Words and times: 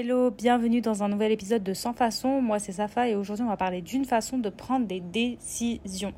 hello, 0.00 0.30
bienvenue 0.30 0.80
dans 0.80 1.02
un 1.02 1.08
nouvel 1.08 1.30
épisode 1.30 1.62
de 1.62 1.74
Sans 1.74 1.92
façon. 1.92 2.40
Moi 2.40 2.58
c'est 2.58 2.72
Safa 2.72 3.06
et 3.06 3.14
aujourd'hui 3.14 3.44
on 3.44 3.50
va 3.50 3.58
parler 3.58 3.82
d'une 3.82 4.06
façon 4.06 4.38
de 4.38 4.48
prendre 4.48 4.86
des 4.86 5.00
décisions. 5.00 6.14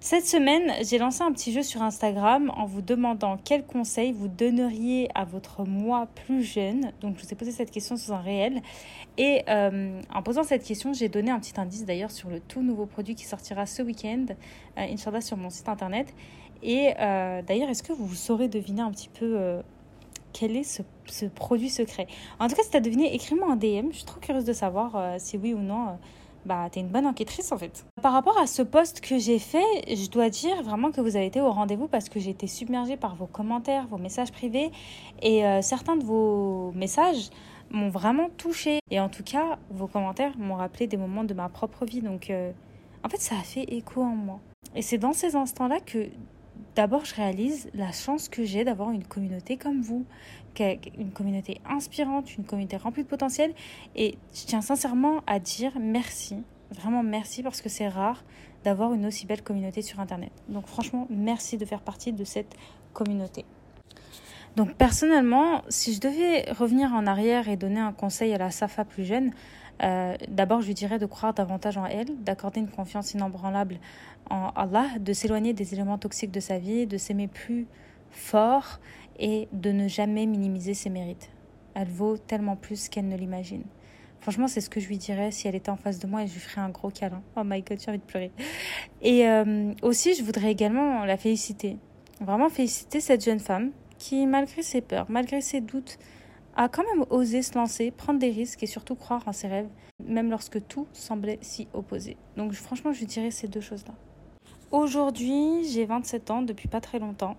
Cette 0.00 0.24
semaine, 0.24 0.72
j'ai 0.82 0.96
lancé 0.96 1.20
un 1.20 1.30
petit 1.30 1.52
jeu 1.52 1.62
sur 1.62 1.82
Instagram 1.82 2.50
en 2.56 2.64
vous 2.64 2.80
demandant 2.80 3.36
quels 3.36 3.66
conseils 3.66 4.12
vous 4.12 4.28
donneriez 4.28 5.10
à 5.14 5.26
votre 5.26 5.66
moi 5.66 6.08
plus 6.26 6.42
jeune. 6.42 6.92
Donc, 7.02 7.16
je 7.18 7.24
vous 7.24 7.32
ai 7.32 7.36
posé 7.36 7.52
cette 7.52 7.70
question 7.70 7.96
sous 7.96 8.12
un 8.12 8.20
réel. 8.20 8.60
Et 9.16 9.42
euh, 9.48 10.00
en 10.12 10.22
posant 10.22 10.42
cette 10.42 10.62
question, 10.62 10.92
j'ai 10.92 11.08
donné 11.08 11.30
un 11.30 11.40
petit 11.40 11.58
indice 11.58 11.86
d'ailleurs 11.86 12.10
sur 12.10 12.28
le 12.28 12.40
tout 12.40 12.60
nouveau 12.60 12.84
produit 12.84 13.14
qui 13.14 13.24
sortira 13.24 13.64
ce 13.64 13.82
week-end, 13.82 14.26
euh, 14.78 14.82
Inch'Allah, 14.92 15.22
sur 15.22 15.38
mon 15.38 15.48
site 15.48 15.70
internet. 15.70 16.14
Et 16.62 16.92
euh, 16.98 17.42
d'ailleurs, 17.42 17.68
est-ce 17.68 17.82
que 17.82 17.92
vous 17.92 18.14
saurez 18.14 18.48
deviner 18.48 18.82
un 18.82 18.90
petit 18.90 19.10
peu 19.10 19.36
euh, 19.38 19.62
quel 20.34 20.56
est 20.56 20.64
ce, 20.64 20.82
produit 21.34 21.70
secret 21.70 22.06
En 22.38 22.48
tout 22.48 22.56
cas, 22.56 22.62
si 22.62 22.70
tu 22.70 22.76
as 22.76 22.80
deviné, 22.80 23.14
écris-moi 23.14 23.50
un 23.50 23.56
DM. 23.56 23.90
Je 23.90 23.96
suis 23.96 24.04
trop 24.04 24.20
curieuse 24.20 24.44
de 24.44 24.52
savoir 24.52 25.18
si 25.18 25.38
oui 25.38 25.54
ou 25.54 25.60
non 25.60 25.96
bah, 26.44 26.68
t'es 26.70 26.80
une 26.80 26.88
bonne 26.88 27.06
enquêtrice 27.06 27.52
en 27.52 27.58
fait. 27.58 27.86
Par 28.02 28.12
rapport 28.12 28.38
à 28.38 28.46
ce 28.46 28.62
post 28.62 29.00
que 29.00 29.18
j'ai 29.18 29.38
fait, 29.38 29.64
je 29.88 30.10
dois 30.10 30.28
dire 30.28 30.62
vraiment 30.62 30.90
que 30.90 31.00
vous 31.00 31.16
avez 31.16 31.26
été 31.26 31.40
au 31.40 31.50
rendez-vous 31.50 31.88
parce 31.88 32.08
que 32.08 32.20
j'ai 32.20 32.30
été 32.30 32.46
submergée 32.46 32.96
par 32.96 33.14
vos 33.16 33.26
commentaires, 33.26 33.86
vos 33.86 33.96
messages 33.96 34.30
privés 34.30 34.70
et 35.22 35.46
euh, 35.46 35.62
certains 35.62 35.96
de 35.96 36.04
vos 36.04 36.72
messages 36.72 37.30
m'ont 37.70 37.88
vraiment 37.88 38.28
touchée. 38.36 38.80
Et 38.90 39.00
en 39.00 39.08
tout 39.08 39.22
cas, 39.22 39.58
vos 39.70 39.86
commentaires 39.86 40.36
m'ont 40.38 40.56
rappelé 40.56 40.86
des 40.86 40.96
moments 40.96 41.24
de 41.24 41.34
ma 41.34 41.48
propre 41.48 41.86
vie. 41.86 42.02
Donc, 42.02 42.28
euh, 42.28 42.52
en 43.02 43.08
fait, 43.08 43.20
ça 43.20 43.36
a 43.36 43.42
fait 43.42 43.64
écho 43.64 44.02
en 44.02 44.14
moi. 44.14 44.40
Et 44.74 44.82
c'est 44.82 44.98
dans 44.98 45.12
ces 45.12 45.36
instants-là 45.36 45.80
que 45.80 46.08
d'abord 46.76 47.04
je 47.04 47.14
réalise 47.14 47.70
la 47.74 47.92
chance 47.92 48.28
que 48.28 48.44
j'ai 48.44 48.64
d'avoir 48.64 48.90
une 48.90 49.04
communauté 49.04 49.56
comme 49.56 49.80
vous, 49.80 50.04
une 50.60 51.10
communauté 51.12 51.60
inspirante, 51.68 52.36
une 52.36 52.44
communauté 52.44 52.76
remplie 52.76 53.02
de 53.02 53.08
potentiel. 53.08 53.52
Et 53.96 54.18
je 54.34 54.44
tiens 54.46 54.60
sincèrement 54.60 55.22
à 55.26 55.38
dire 55.38 55.72
merci, 55.80 56.36
vraiment 56.70 57.02
merci 57.02 57.42
parce 57.42 57.60
que 57.60 57.68
c'est 57.68 57.88
rare 57.88 58.24
d'avoir 58.64 58.94
une 58.94 59.06
aussi 59.06 59.26
belle 59.26 59.42
communauté 59.42 59.82
sur 59.82 60.00
Internet. 60.00 60.32
Donc 60.48 60.66
franchement, 60.66 61.06
merci 61.10 61.58
de 61.58 61.64
faire 61.64 61.80
partie 61.80 62.12
de 62.12 62.24
cette 62.24 62.56
communauté. 62.92 63.44
Donc 64.56 64.74
personnellement, 64.74 65.62
si 65.68 65.92
je 65.94 66.00
devais 66.00 66.50
revenir 66.52 66.92
en 66.92 67.06
arrière 67.06 67.48
et 67.48 67.56
donner 67.56 67.80
un 67.80 67.92
conseil 67.92 68.32
à 68.32 68.38
la 68.38 68.50
Safa 68.50 68.84
plus 68.84 69.04
jeune, 69.04 69.32
euh, 69.82 70.14
d'abord 70.28 70.60
je 70.60 70.68
lui 70.68 70.74
dirais 70.74 70.98
de 70.98 71.06
croire 71.06 71.34
davantage 71.34 71.76
en 71.76 71.86
elle, 71.86 72.22
d'accorder 72.22 72.60
une 72.60 72.68
confiance 72.68 73.12
inébranlable 73.14 73.78
en 74.30 74.50
Allah, 74.50 74.86
de 75.00 75.12
s'éloigner 75.12 75.52
des 75.52 75.74
éléments 75.74 75.98
toxiques 75.98 76.30
de 76.30 76.40
sa 76.40 76.58
vie, 76.58 76.86
de 76.86 76.96
s'aimer 76.96 77.28
plus 77.28 77.66
fort 78.10 78.78
et 79.18 79.48
de 79.52 79.72
ne 79.72 79.88
jamais 79.88 80.26
minimiser 80.26 80.74
ses 80.74 80.90
mérites. 80.90 81.30
Elle 81.74 81.88
vaut 81.88 82.16
tellement 82.16 82.56
plus 82.56 82.88
qu'elle 82.88 83.08
ne 83.08 83.16
l'imagine. 83.16 83.64
Franchement, 84.20 84.48
c'est 84.48 84.62
ce 84.62 84.70
que 84.70 84.80
je 84.80 84.88
lui 84.88 84.96
dirais 84.96 85.30
si 85.32 85.48
elle 85.48 85.54
était 85.54 85.70
en 85.70 85.76
face 85.76 85.98
de 85.98 86.06
moi 86.06 86.22
et 86.22 86.26
je 86.26 86.32
lui 86.32 86.40
ferais 86.40 86.62
un 86.62 86.70
gros 86.70 86.90
câlin. 86.90 87.22
Oh 87.36 87.42
my 87.44 87.60
god, 87.60 87.78
j'ai 87.78 87.90
envie 87.90 87.98
de 87.98 88.04
pleurer. 88.04 88.30
Et 89.02 89.28
euh, 89.28 89.72
aussi, 89.82 90.14
je 90.14 90.22
voudrais 90.22 90.50
également 90.50 91.04
la 91.04 91.18
féliciter. 91.18 91.76
Vraiment 92.20 92.48
féliciter 92.48 93.00
cette 93.00 93.22
jeune 93.22 93.40
femme 93.40 93.70
qui, 93.98 94.26
malgré 94.26 94.62
ses 94.62 94.80
peurs, 94.80 95.06
malgré 95.10 95.40
ses 95.40 95.60
doutes, 95.60 95.98
a 96.56 96.68
quand 96.68 96.84
même 96.84 97.04
osé 97.10 97.42
se 97.42 97.54
lancer, 97.54 97.90
prendre 97.90 98.18
des 98.18 98.30
risques 98.30 98.62
et 98.62 98.66
surtout 98.66 98.94
croire 98.94 99.22
en 99.26 99.32
ses 99.32 99.48
rêves, 99.48 99.68
même 100.04 100.30
lorsque 100.30 100.66
tout 100.66 100.86
semblait 100.92 101.38
s'y 101.42 101.68
opposer. 101.72 102.16
Donc 102.36 102.52
franchement, 102.52 102.92
je 102.92 103.04
dirais 103.04 103.30
ces 103.30 103.48
deux 103.48 103.60
choses-là. 103.60 103.94
Aujourd'hui, 104.70 105.64
j'ai 105.70 105.84
27 105.84 106.30
ans 106.30 106.42
depuis 106.42 106.68
pas 106.68 106.80
très 106.80 106.98
longtemps. 106.98 107.36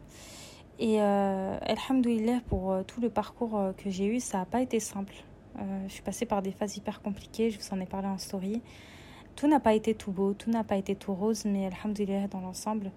Et 0.79 1.01
euh, 1.01 1.57
Alhamdoulilah, 1.61 2.41
pour 2.47 2.71
euh, 2.71 2.83
tout 2.83 2.99
le 2.99 3.09
parcours 3.09 3.57
euh, 3.57 3.71
que 3.73 3.89
j'ai 3.89 4.05
eu, 4.05 4.19
ça 4.19 4.39
n'a 4.39 4.45
pas 4.45 4.61
été 4.61 4.79
simple. 4.79 5.15
Euh, 5.59 5.85
je 5.87 5.93
suis 5.93 6.01
passée 6.01 6.25
par 6.25 6.41
des 6.41 6.51
phases 6.51 6.75
hyper 6.75 7.01
compliquées, 7.01 7.49
je 7.49 7.59
vous 7.59 7.73
en 7.73 7.79
ai 7.79 7.85
parlé 7.85 8.07
en 8.07 8.17
story. 8.17 8.61
Tout 9.35 9.47
n'a 9.47 9.59
pas 9.59 9.73
été 9.73 9.95
tout 9.95 10.11
beau, 10.11 10.33
tout 10.33 10.49
n'a 10.49 10.63
pas 10.63 10.75
été 10.75 10.95
tout 10.95 11.13
rose, 11.13 11.45
mais 11.45 11.65
Alhamdoulilah 11.67 12.27
dans 12.27 12.41
l'ensemble. 12.41 12.91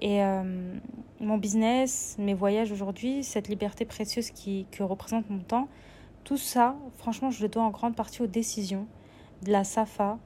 Et 0.00 0.22
euh, 0.22 0.78
mon 1.20 1.38
business, 1.38 2.16
mes 2.18 2.34
voyages 2.34 2.72
aujourd'hui, 2.72 3.22
cette 3.22 3.48
liberté 3.48 3.84
précieuse 3.84 4.30
qui, 4.30 4.66
que 4.70 4.82
représente 4.82 5.28
mon 5.30 5.40
temps, 5.40 5.68
tout 6.24 6.38
ça, 6.38 6.76
franchement, 6.98 7.30
je 7.30 7.42
le 7.42 7.48
dois 7.48 7.62
en 7.62 7.70
grande 7.70 7.94
partie 7.94 8.22
aux 8.22 8.26
décisions 8.26 8.86
de 9.42 9.52
la 9.52 9.64
Safa 9.64 10.18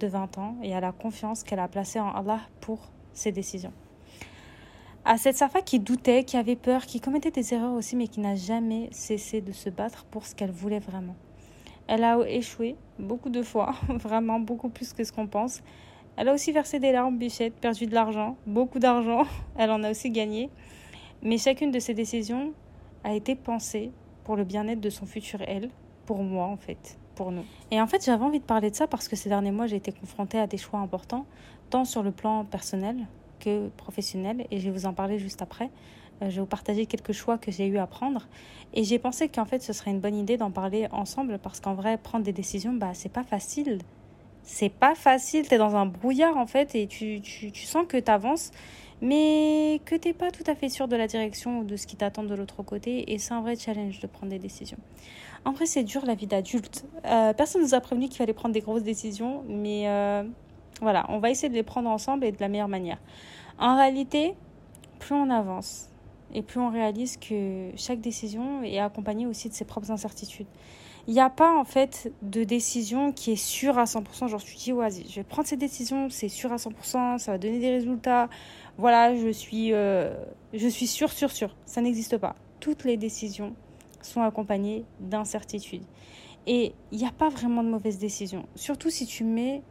de 0.00 0.06
20 0.06 0.38
ans 0.38 0.56
et 0.62 0.74
à 0.74 0.80
la 0.80 0.92
confiance 0.92 1.44
qu'elle 1.44 1.60
a 1.60 1.68
placée 1.68 2.00
en 2.00 2.10
Allah 2.10 2.40
pour 2.60 2.78
ses 3.12 3.30
décisions 3.32 3.72
à 5.04 5.18
cette 5.18 5.36
Safa 5.36 5.60
qui 5.60 5.80
doutait, 5.80 6.24
qui 6.24 6.36
avait 6.36 6.56
peur, 6.56 6.86
qui 6.86 7.00
commettait 7.00 7.30
des 7.30 7.52
erreurs 7.52 7.74
aussi, 7.74 7.94
mais 7.96 8.08
qui 8.08 8.20
n'a 8.20 8.36
jamais 8.36 8.88
cessé 8.90 9.40
de 9.40 9.52
se 9.52 9.68
battre 9.68 10.04
pour 10.06 10.26
ce 10.26 10.34
qu'elle 10.34 10.50
voulait 10.50 10.78
vraiment. 10.78 11.14
Elle 11.86 12.04
a 12.04 12.18
échoué 12.26 12.76
beaucoup 12.98 13.28
de 13.28 13.42
fois, 13.42 13.74
vraiment 13.88 14.40
beaucoup 14.40 14.70
plus 14.70 14.92
que 14.92 15.04
ce 15.04 15.12
qu'on 15.12 15.26
pense. 15.26 15.62
Elle 16.16 16.28
a 16.28 16.34
aussi 16.34 16.52
versé 16.52 16.78
des 16.78 16.92
larmes, 16.92 17.18
bichette, 17.18 17.54
perdu 17.54 17.86
de 17.86 17.94
l'argent, 17.94 18.36
beaucoup 18.46 18.78
d'argent. 18.78 19.24
Elle 19.56 19.70
en 19.70 19.82
a 19.82 19.90
aussi 19.90 20.10
gagné. 20.10 20.50
Mais 21.22 21.38
chacune 21.38 21.70
de 21.70 21.78
ces 21.78 21.94
décisions 21.94 22.52
a 23.02 23.14
été 23.14 23.34
pensée 23.34 23.90
pour 24.24 24.36
le 24.36 24.44
bien-être 24.44 24.80
de 24.80 24.90
son 24.90 25.06
futur 25.06 25.40
elle, 25.46 25.70
pour 26.06 26.22
moi 26.22 26.46
en 26.46 26.56
fait, 26.56 26.98
pour 27.14 27.30
nous. 27.30 27.44
Et 27.70 27.80
en 27.80 27.86
fait, 27.86 28.04
j'avais 28.04 28.24
envie 28.24 28.40
de 28.40 28.44
parler 28.44 28.70
de 28.70 28.76
ça 28.76 28.86
parce 28.86 29.08
que 29.08 29.16
ces 29.16 29.28
derniers 29.28 29.50
mois, 29.50 29.66
j'ai 29.66 29.76
été 29.76 29.92
confrontée 29.92 30.38
à 30.38 30.46
des 30.46 30.56
choix 30.56 30.80
importants, 30.80 31.26
tant 31.70 31.84
sur 31.84 32.02
le 32.02 32.10
plan 32.10 32.44
personnel, 32.44 33.06
que 33.40 33.68
professionnelle 33.76 34.46
et 34.50 34.58
je 34.58 34.64
vais 34.64 34.70
vous 34.70 34.86
en 34.86 34.94
parler 34.94 35.18
juste 35.18 35.42
après. 35.42 35.70
Euh, 36.22 36.30
je 36.30 36.36
vais 36.36 36.40
vous 36.40 36.46
partager 36.46 36.86
quelques 36.86 37.12
choix 37.12 37.38
que 37.38 37.50
j'ai 37.50 37.66
eu 37.66 37.78
à 37.78 37.86
prendre 37.86 38.28
et 38.72 38.84
j'ai 38.84 38.98
pensé 38.98 39.28
qu'en 39.28 39.44
fait 39.44 39.62
ce 39.62 39.72
serait 39.72 39.90
une 39.90 40.00
bonne 40.00 40.14
idée 40.14 40.36
d'en 40.36 40.50
parler 40.50 40.86
ensemble 40.92 41.38
parce 41.38 41.60
qu'en 41.60 41.74
vrai 41.74 41.98
prendre 41.98 42.24
des 42.24 42.32
décisions 42.32 42.72
bah 42.72 42.94
c'est 42.94 43.12
pas 43.12 43.24
facile. 43.24 43.78
C'est 44.44 44.68
pas 44.68 44.94
facile, 44.94 45.48
tu 45.48 45.54
es 45.54 45.58
dans 45.58 45.74
un 45.74 45.86
brouillard 45.86 46.36
en 46.36 46.46
fait 46.46 46.74
et 46.74 46.86
tu, 46.86 47.20
tu, 47.22 47.50
sens 47.64 47.86
que 47.88 47.96
tu 47.96 48.10
avances 48.10 48.50
mais 49.00 49.80
que 49.84 49.94
t'es 49.94 50.12
pas 50.12 50.30
tout 50.30 50.44
à 50.46 50.54
fait 50.54 50.68
sûr 50.68 50.86
de 50.86 50.96
la 50.96 51.06
direction 51.06 51.60
ou 51.60 51.64
de 51.64 51.76
ce 51.76 51.86
qui 51.86 51.96
t'attend 51.96 52.22
de 52.22 52.34
l'autre 52.34 52.62
côté 52.62 53.12
et 53.12 53.18
c'est 53.18 53.32
un 53.32 53.40
vrai 53.40 53.56
challenge 53.56 54.00
de 54.00 54.06
prendre 54.06 54.30
des 54.30 54.38
décisions. 54.38 54.78
En 55.44 55.52
vrai 55.52 55.66
c'est 55.66 55.82
dur 55.82 56.04
la 56.06 56.14
vie 56.14 56.26
d'adulte. 56.26 56.84
Euh, 57.06 57.32
personne 57.32 57.62
nous 57.62 57.74
a 57.74 57.80
prévenu 57.80 58.08
qu'il 58.08 58.18
fallait 58.18 58.34
prendre 58.34 58.54
des 58.54 58.60
grosses 58.60 58.82
décisions 58.82 59.44
mais 59.48 59.88
euh, 59.88 60.22
voilà, 60.80 61.06
on 61.08 61.18
va 61.18 61.30
essayer 61.30 61.48
de 61.48 61.54
les 61.54 61.62
prendre 61.62 61.88
ensemble 61.88 62.24
et 62.24 62.32
de 62.32 62.40
la 62.40 62.48
meilleure 62.48 62.68
manière. 62.68 62.98
En 63.58 63.76
réalité, 63.76 64.34
plus 64.98 65.14
on 65.14 65.30
avance 65.30 65.88
et 66.34 66.42
plus 66.42 66.60
on 66.60 66.70
réalise 66.70 67.16
que 67.16 67.70
chaque 67.76 68.00
décision 68.00 68.62
est 68.62 68.78
accompagnée 68.78 69.26
aussi 69.26 69.48
de 69.48 69.54
ses 69.54 69.64
propres 69.64 69.90
incertitudes. 69.90 70.46
Il 71.06 71.12
n'y 71.12 71.20
a 71.20 71.28
pas 71.28 71.58
en 71.58 71.64
fait 71.64 72.12
de 72.22 72.44
décision 72.44 73.12
qui 73.12 73.32
est 73.32 73.36
sûre 73.36 73.78
à 73.78 73.84
100%. 73.84 74.28
Genre, 74.28 74.42
tu 74.42 74.56
dis, 74.56 74.72
vas-y, 74.72 75.06
je 75.08 75.16
vais 75.16 75.24
prendre 75.24 75.46
cette 75.46 75.58
décision, 75.58 76.08
c'est 76.08 76.30
sûr 76.30 76.50
à 76.52 76.56
100%, 76.56 77.18
ça 77.18 77.32
va 77.32 77.38
donner 77.38 77.58
des 77.58 77.70
résultats. 77.70 78.30
Voilà, 78.78 79.14
je 79.14 79.28
suis, 79.28 79.72
euh, 79.74 80.14
je 80.54 80.66
suis 80.66 80.86
sûre, 80.86 81.12
sûre, 81.12 81.30
sûre. 81.30 81.54
Ça 81.66 81.82
n'existe 81.82 82.16
pas. 82.16 82.36
Toutes 82.58 82.84
les 82.84 82.96
décisions 82.96 83.54
sont 84.00 84.22
accompagnées 84.22 84.84
d'incertitudes. 85.00 85.84
Et 86.46 86.74
il 86.90 86.98
n'y 86.98 87.06
a 87.06 87.12
pas 87.12 87.28
vraiment 87.28 87.62
de 87.62 87.68
mauvaise 87.68 87.98
décision. 87.98 88.46
Surtout 88.54 88.90
si 88.90 89.06
tu 89.06 89.24
mets 89.24 89.62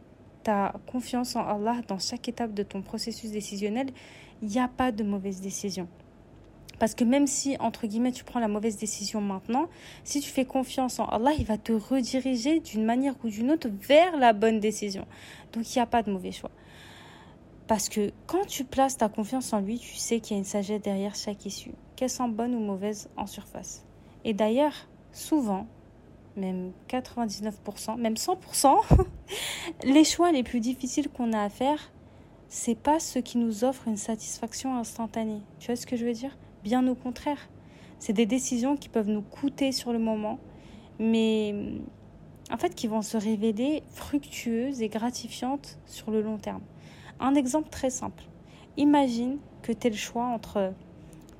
ta 0.44 0.74
confiance 0.86 1.34
en 1.36 1.46
Allah 1.46 1.80
dans 1.88 1.98
chaque 1.98 2.28
étape 2.28 2.52
de 2.54 2.62
ton 2.62 2.82
processus 2.82 3.30
décisionnel, 3.30 3.88
il 4.42 4.48
n'y 4.48 4.60
a 4.60 4.68
pas 4.68 4.92
de 4.92 5.02
mauvaise 5.02 5.40
décision. 5.40 5.88
Parce 6.78 6.94
que 6.94 7.04
même 7.04 7.26
si, 7.26 7.56
entre 7.60 7.86
guillemets, 7.86 8.12
tu 8.12 8.24
prends 8.24 8.40
la 8.40 8.48
mauvaise 8.48 8.76
décision 8.76 9.20
maintenant, 9.20 9.68
si 10.02 10.20
tu 10.20 10.30
fais 10.30 10.44
confiance 10.44 10.98
en 10.98 11.06
Allah, 11.06 11.32
il 11.38 11.44
va 11.44 11.58
te 11.58 11.72
rediriger 11.72 12.60
d'une 12.60 12.84
manière 12.84 13.14
ou 13.24 13.28
d'une 13.28 13.50
autre 13.50 13.68
vers 13.68 14.16
la 14.16 14.32
bonne 14.32 14.60
décision. 14.60 15.06
Donc 15.52 15.72
il 15.74 15.78
n'y 15.78 15.82
a 15.82 15.86
pas 15.86 16.02
de 16.02 16.10
mauvais 16.10 16.32
choix. 16.32 16.50
Parce 17.66 17.88
que 17.88 18.12
quand 18.26 18.46
tu 18.46 18.64
places 18.64 18.98
ta 18.98 19.08
confiance 19.08 19.52
en 19.52 19.60
lui, 19.60 19.78
tu 19.78 19.94
sais 19.94 20.20
qu'il 20.20 20.36
y 20.36 20.36
a 20.36 20.38
une 20.38 20.44
sagesse 20.44 20.82
derrière 20.82 21.14
chaque 21.14 21.46
issue, 21.46 21.72
qu'elle 21.96 22.10
soit 22.10 22.28
bonne 22.28 22.54
ou 22.54 22.60
mauvaise 22.60 23.08
en 23.16 23.26
surface. 23.26 23.84
Et 24.24 24.34
d'ailleurs, 24.34 24.74
souvent, 25.12 25.66
même 26.36 26.72
99%, 26.88 27.96
même 27.98 28.14
100%, 28.14 28.76
les 29.84 30.04
choix 30.04 30.32
les 30.32 30.42
plus 30.42 30.60
difficiles 30.60 31.08
qu'on 31.08 31.32
a 31.32 31.42
à 31.42 31.48
faire, 31.48 31.90
c'est 32.48 32.74
pas 32.74 33.00
ceux 33.00 33.20
qui 33.20 33.38
nous 33.38 33.64
offrent 33.64 33.88
une 33.88 33.96
satisfaction 33.96 34.76
instantanée. 34.76 35.40
Tu 35.58 35.66
vois 35.66 35.76
ce 35.76 35.86
que 35.86 35.96
je 35.96 36.04
veux 36.04 36.12
dire? 36.12 36.36
Bien 36.64 36.88
au 36.88 36.94
contraire. 36.94 37.50
C'est 37.98 38.14
des 38.14 38.24
décisions 38.24 38.76
qui 38.76 38.88
peuvent 38.88 39.10
nous 39.10 39.20
coûter 39.20 39.70
sur 39.70 39.92
le 39.92 39.98
moment, 39.98 40.38
mais 40.98 41.54
en 42.50 42.56
fait 42.56 42.74
qui 42.74 42.86
vont 42.86 43.02
se 43.02 43.18
révéler 43.18 43.82
fructueuses 43.92 44.80
et 44.80 44.88
gratifiantes 44.88 45.78
sur 45.84 46.10
le 46.10 46.22
long 46.22 46.38
terme. 46.38 46.62
Un 47.20 47.34
exemple 47.34 47.68
très 47.68 47.90
simple. 47.90 48.24
Imagine 48.78 49.36
que 49.62 49.72
tu 49.72 49.86
as 49.86 49.90
le 49.90 49.96
choix 49.96 50.24
entre 50.24 50.72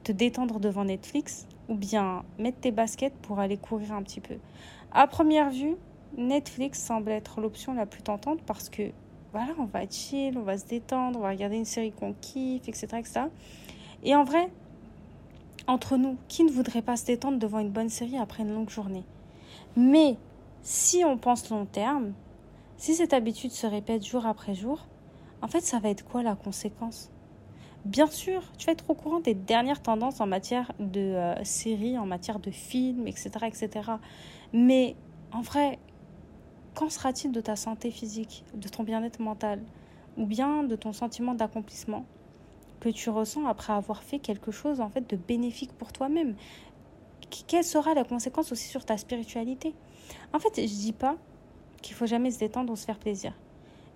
te 0.05 0.13
détendre 0.13 0.61
devant 0.61 0.85
Netflix 0.85 1.47
ou 1.71 1.75
bien 1.75 2.23
mettre 2.39 2.61
tes 2.61 2.71
baskets 2.71 3.15
pour 3.23 3.41
aller 3.41 3.57
courir 3.57 3.93
un 3.93 4.03
petit 4.03 4.21
peu. 4.21 4.37
À 4.93 5.07
première 5.07 5.51
vue, 5.51 5.77
Netflix 6.19 6.83
semble 6.83 7.11
être 7.11 7.41
l'option 7.41 7.73
la 7.73 7.87
plus 7.87 8.03
tentante 8.03 8.43
parce 8.43 8.69
que 8.69 8.91
voilà, 9.33 9.55
on 9.59 9.65
va 9.65 9.85
être 9.85 9.95
chill, 9.95 10.37
on 10.37 10.43
va 10.43 10.59
se 10.59 10.67
détendre, 10.67 11.19
on 11.19 11.23
va 11.23 11.31
regarder 11.31 11.57
une 11.57 11.65
série 11.65 11.93
qu'on 11.93 12.13
kiffe, 12.13 12.69
etc., 12.69 12.87
etc. 12.99 13.21
Et 14.05 14.15
en 14.15 14.23
vrai, 14.23 14.51
entre 15.67 15.97
nous, 15.97 16.17
qui 16.29 16.45
ne 16.45 16.51
voudrait 16.51 16.83
pas 16.83 16.97
se 16.97 17.07
détendre 17.07 17.39
devant 17.39 17.59
une 17.59 17.71
bonne 17.71 17.89
série 17.89 18.19
après 18.19 18.43
une 18.43 18.53
longue 18.53 18.71
journée? 18.71 19.05
Mais 19.77 20.17
si 20.63 21.05
on 21.05 21.19
pense 21.19 21.51
long 21.51 21.67
terme, 21.67 22.13
si 22.77 22.95
cette 22.95 23.13
habitude 23.13 23.53
se 23.53 23.67
répète 23.67 24.05
jour 24.05 24.27
après 24.27 24.55
jour, 24.55 24.87
en 25.43 25.49
fait, 25.49 25.61
ça 25.61 25.79
va 25.79 25.91
être 25.91 26.05
quoi 26.05 26.23
la 26.23 26.35
conséquence? 26.35 27.11
Bien 27.85 28.07
sûr, 28.07 28.43
tu 28.57 28.67
vas 28.67 28.73
être 28.73 28.89
au 28.89 28.95
courant 28.95 29.21
des 29.21 29.35
dernières 29.35 29.83
tendances 29.83 30.21
en 30.21 30.27
matière 30.27 30.73
de 30.81 31.01
euh, 31.01 31.45
séries, 31.45 31.99
en 31.99 32.07
matière 32.07 32.39
de 32.39 32.51
films, 32.51 33.07
etc., 33.07 33.31
etc. 33.43 33.91
Mais 34.55 34.97
en 35.33 35.43
vrai, 35.43 35.79
qu'en 36.75 36.89
sera-t-il 36.89 37.31
de 37.31 37.41
ta 37.43 37.57
santé 37.57 37.91
physique, 37.91 38.45
de 38.55 38.69
ton 38.69 38.85
bien-être 38.85 39.21
mental, 39.21 39.63
ou 40.17 40.25
bien 40.25 40.63
de 40.63 40.77
ton 40.77 40.93
sentiment 40.95 41.35
d'accomplissement? 41.35 42.07
Que 42.85 42.91
tu 42.91 43.09
ressens 43.09 43.47
après 43.47 43.73
avoir 43.73 44.03
fait 44.03 44.19
quelque 44.19 44.51
chose 44.51 44.83
en 44.83 44.91
fait 44.91 45.09
de 45.09 45.17
bénéfique 45.17 45.73
pour 45.73 45.91
toi-même 45.91 46.35
Quelle 47.47 47.65
sera 47.65 47.95
la 47.95 48.05
conséquence 48.05 48.53
aussi 48.53 48.69
sur 48.69 48.85
ta 48.85 48.99
spiritualité? 48.99 49.73
En 50.35 50.39
fait, 50.39 50.55
je 50.57 50.75
dis 50.75 50.93
pas 50.93 51.17
qu'il 51.81 51.95
faut 51.95 52.05
jamais 52.05 52.31
se 52.31 52.39
détendre 52.39 52.71
ou 52.71 52.77
se 52.77 52.85
faire 52.85 52.99
plaisir, 52.99 53.33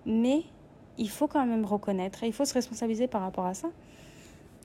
mais 0.07 0.41
il 0.97 1.07
faut 1.07 1.27
quand 1.27 1.45
même 1.45 1.65
reconnaître, 1.65 2.23
et 2.23 2.27
il 2.27 2.33
faut 2.33 2.45
se 2.45 2.53
responsabiliser 2.55 3.07
par 3.07 3.21
rapport 3.21 3.45
à 3.45 3.53
ça. 3.53 3.69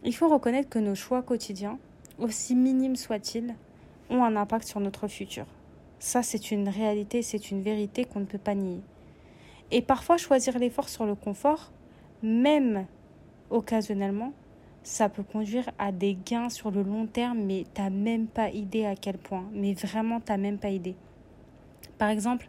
Il 0.05 0.15
faut 0.15 0.29
reconnaître 0.29 0.71
que 0.71 0.79
nos 0.79 0.95
choix 0.95 1.21
quotidiens, 1.21 1.79
aussi 2.19 2.55
minimes 2.55 2.97
soient-ils, 2.97 3.55
ont 4.09 4.25
un 4.25 4.37
impact 4.37 4.67
sur 4.67 4.81
notre 4.81 5.07
futur. 5.07 5.45
Ça, 5.99 6.23
c'est 6.23 6.51
une 6.51 6.71
réalité, 6.71 7.21
c'est 7.21 7.51
une 7.51 7.63
vérité 7.63 8.07
qu'on 8.07 8.21
ne 8.21 8.25
peut 8.25 8.39
pas 8.39 8.55
nier. 8.55 8.81
Et 9.71 9.83
parfois, 9.83 10.17
choisir 10.17 10.59
l'effort 10.59 10.89
sur 10.89 11.05
le 11.05 11.15
confort, 11.15 11.73
même 12.23 12.87
occasionnellement, 13.55 14.33
ça 14.83 15.09
peut 15.09 15.23
conduire 15.23 15.71
à 15.79 15.93
des 15.93 16.15
gains 16.27 16.51
sur 16.51 16.71
le 16.71 16.83
long 16.83 17.07
terme, 17.07 17.39
mais 17.39 17.65
t'as 17.73 17.89
même 17.89 18.27
pas 18.27 18.51
idée 18.51 18.85
à 18.85 18.97
quel 18.97 19.17
point. 19.17 19.45
Mais 19.53 19.73
vraiment, 19.73 20.21
t'as 20.21 20.37
même 20.37 20.59
pas 20.59 20.69
idée. 20.69 20.97
Par 21.97 22.11
exemple, 22.11 22.49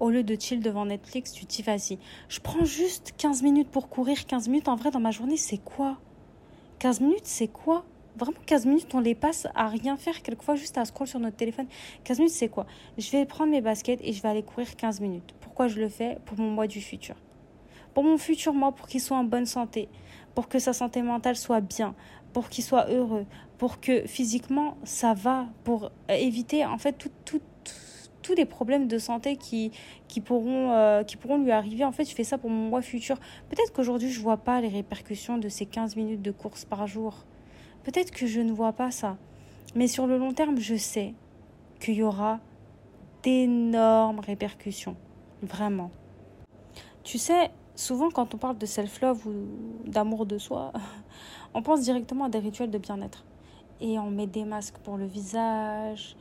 au 0.00 0.10
lieu 0.10 0.24
de 0.24 0.36
chill 0.38 0.60
devant 0.60 0.86
Netflix, 0.86 1.32
tu 1.32 1.46
t'y 1.46 1.62
vas-y. 1.62 1.98
Je 2.28 2.40
prends 2.40 2.64
juste 2.64 3.14
15 3.16 3.42
minutes 3.42 3.68
pour 3.68 3.88
courir. 3.88 4.26
15 4.26 4.48
minutes, 4.48 4.68
en 4.68 4.76
vrai, 4.76 4.90
dans 4.90 5.00
ma 5.00 5.10
journée, 5.12 5.36
c'est 5.36 5.58
quoi? 5.58 5.98
15 6.80 7.00
minutes, 7.00 7.26
c'est 7.26 7.48
quoi? 7.48 7.84
Vraiment, 8.16 8.38
15 8.46 8.66
minutes, 8.66 8.94
on 8.94 9.00
les 9.00 9.14
passe 9.14 9.46
à 9.54 9.68
rien 9.68 9.96
faire, 9.96 10.22
quelquefois 10.22 10.56
juste 10.56 10.78
à 10.78 10.86
scroll 10.86 11.06
sur 11.06 11.20
notre 11.20 11.36
téléphone. 11.36 11.66
15 12.04 12.18
minutes, 12.18 12.34
c'est 12.34 12.48
quoi? 12.48 12.66
Je 12.96 13.10
vais 13.10 13.26
prendre 13.26 13.50
mes 13.50 13.60
baskets 13.60 14.00
et 14.02 14.12
je 14.12 14.22
vais 14.22 14.28
aller 14.28 14.42
courir 14.42 14.74
15 14.74 15.00
minutes. 15.00 15.34
Pourquoi 15.40 15.68
je 15.68 15.78
le 15.78 15.88
fais? 15.88 16.18
Pour 16.24 16.38
mon 16.38 16.50
moi 16.50 16.66
du 16.66 16.80
futur. 16.80 17.14
Pour 17.94 18.04
mon 18.04 18.18
futur 18.18 18.52
moi, 18.54 18.72
pour 18.72 18.88
qu'il 18.88 19.00
soit 19.00 19.16
en 19.16 19.24
bonne 19.24 19.46
santé, 19.46 19.88
pour 20.36 20.48
que 20.48 20.58
sa 20.58 20.74
santé 20.74 21.00
mentale 21.00 21.34
soit 21.34 21.62
bien, 21.62 21.94
pour 22.34 22.50
qu'il 22.50 22.62
soit 22.62 22.90
heureux, 22.90 23.24
pour 23.56 23.80
que 23.80 24.06
physiquement 24.06 24.76
ça 24.84 25.14
va, 25.14 25.46
pour 25.64 25.90
éviter 26.10 26.66
en 26.66 26.76
fait 26.76 27.08
tous 27.24 28.34
les 28.36 28.44
problèmes 28.44 28.86
de 28.86 28.98
santé 28.98 29.36
qui, 29.36 29.72
qui, 30.08 30.20
pourront, 30.20 30.72
euh, 30.72 31.04
qui 31.04 31.16
pourront 31.16 31.38
lui 31.38 31.52
arriver. 31.52 31.84
En 31.84 31.92
fait, 31.92 32.04
je 32.04 32.14
fais 32.14 32.24
ça 32.24 32.36
pour 32.36 32.50
mon 32.50 32.68
moi 32.68 32.82
futur. 32.82 33.16
Peut-être 33.48 33.72
qu'aujourd'hui, 33.72 34.10
je 34.10 34.18
ne 34.18 34.24
vois 34.24 34.36
pas 34.36 34.60
les 34.60 34.68
répercussions 34.68 35.38
de 35.38 35.48
ces 35.48 35.64
15 35.64 35.96
minutes 35.96 36.22
de 36.22 36.32
course 36.32 36.66
par 36.66 36.86
jour. 36.86 37.24
Peut-être 37.82 38.10
que 38.10 38.26
je 38.26 38.40
ne 38.42 38.52
vois 38.52 38.74
pas 38.74 38.90
ça. 38.90 39.16
Mais 39.74 39.88
sur 39.88 40.06
le 40.06 40.18
long 40.18 40.34
terme, 40.34 40.58
je 40.58 40.74
sais 40.74 41.14
qu'il 41.80 41.94
y 41.94 42.02
aura 42.02 42.40
d'énormes 43.22 44.20
répercussions. 44.20 44.96
Vraiment. 45.40 45.90
Tu 47.04 47.16
sais, 47.16 47.50
souvent 47.76 48.10
quand 48.10 48.34
on 48.34 48.38
parle 48.38 48.58
de 48.58 48.66
self-love 48.66 49.26
ou 49.26 49.88
d'amour 49.88 50.26
de 50.26 50.38
soi, 50.38 50.72
on 51.54 51.62
pense 51.62 51.82
directement 51.82 52.24
à 52.24 52.28
des 52.28 52.38
rituels 52.38 52.70
de 52.70 52.78
bien-être. 52.78 53.24
Et 53.80 53.98
on 53.98 54.10
met 54.10 54.26
des 54.26 54.44
masques 54.44 54.78
pour 54.78 54.96
le 54.96 55.06
visage, 55.06 56.16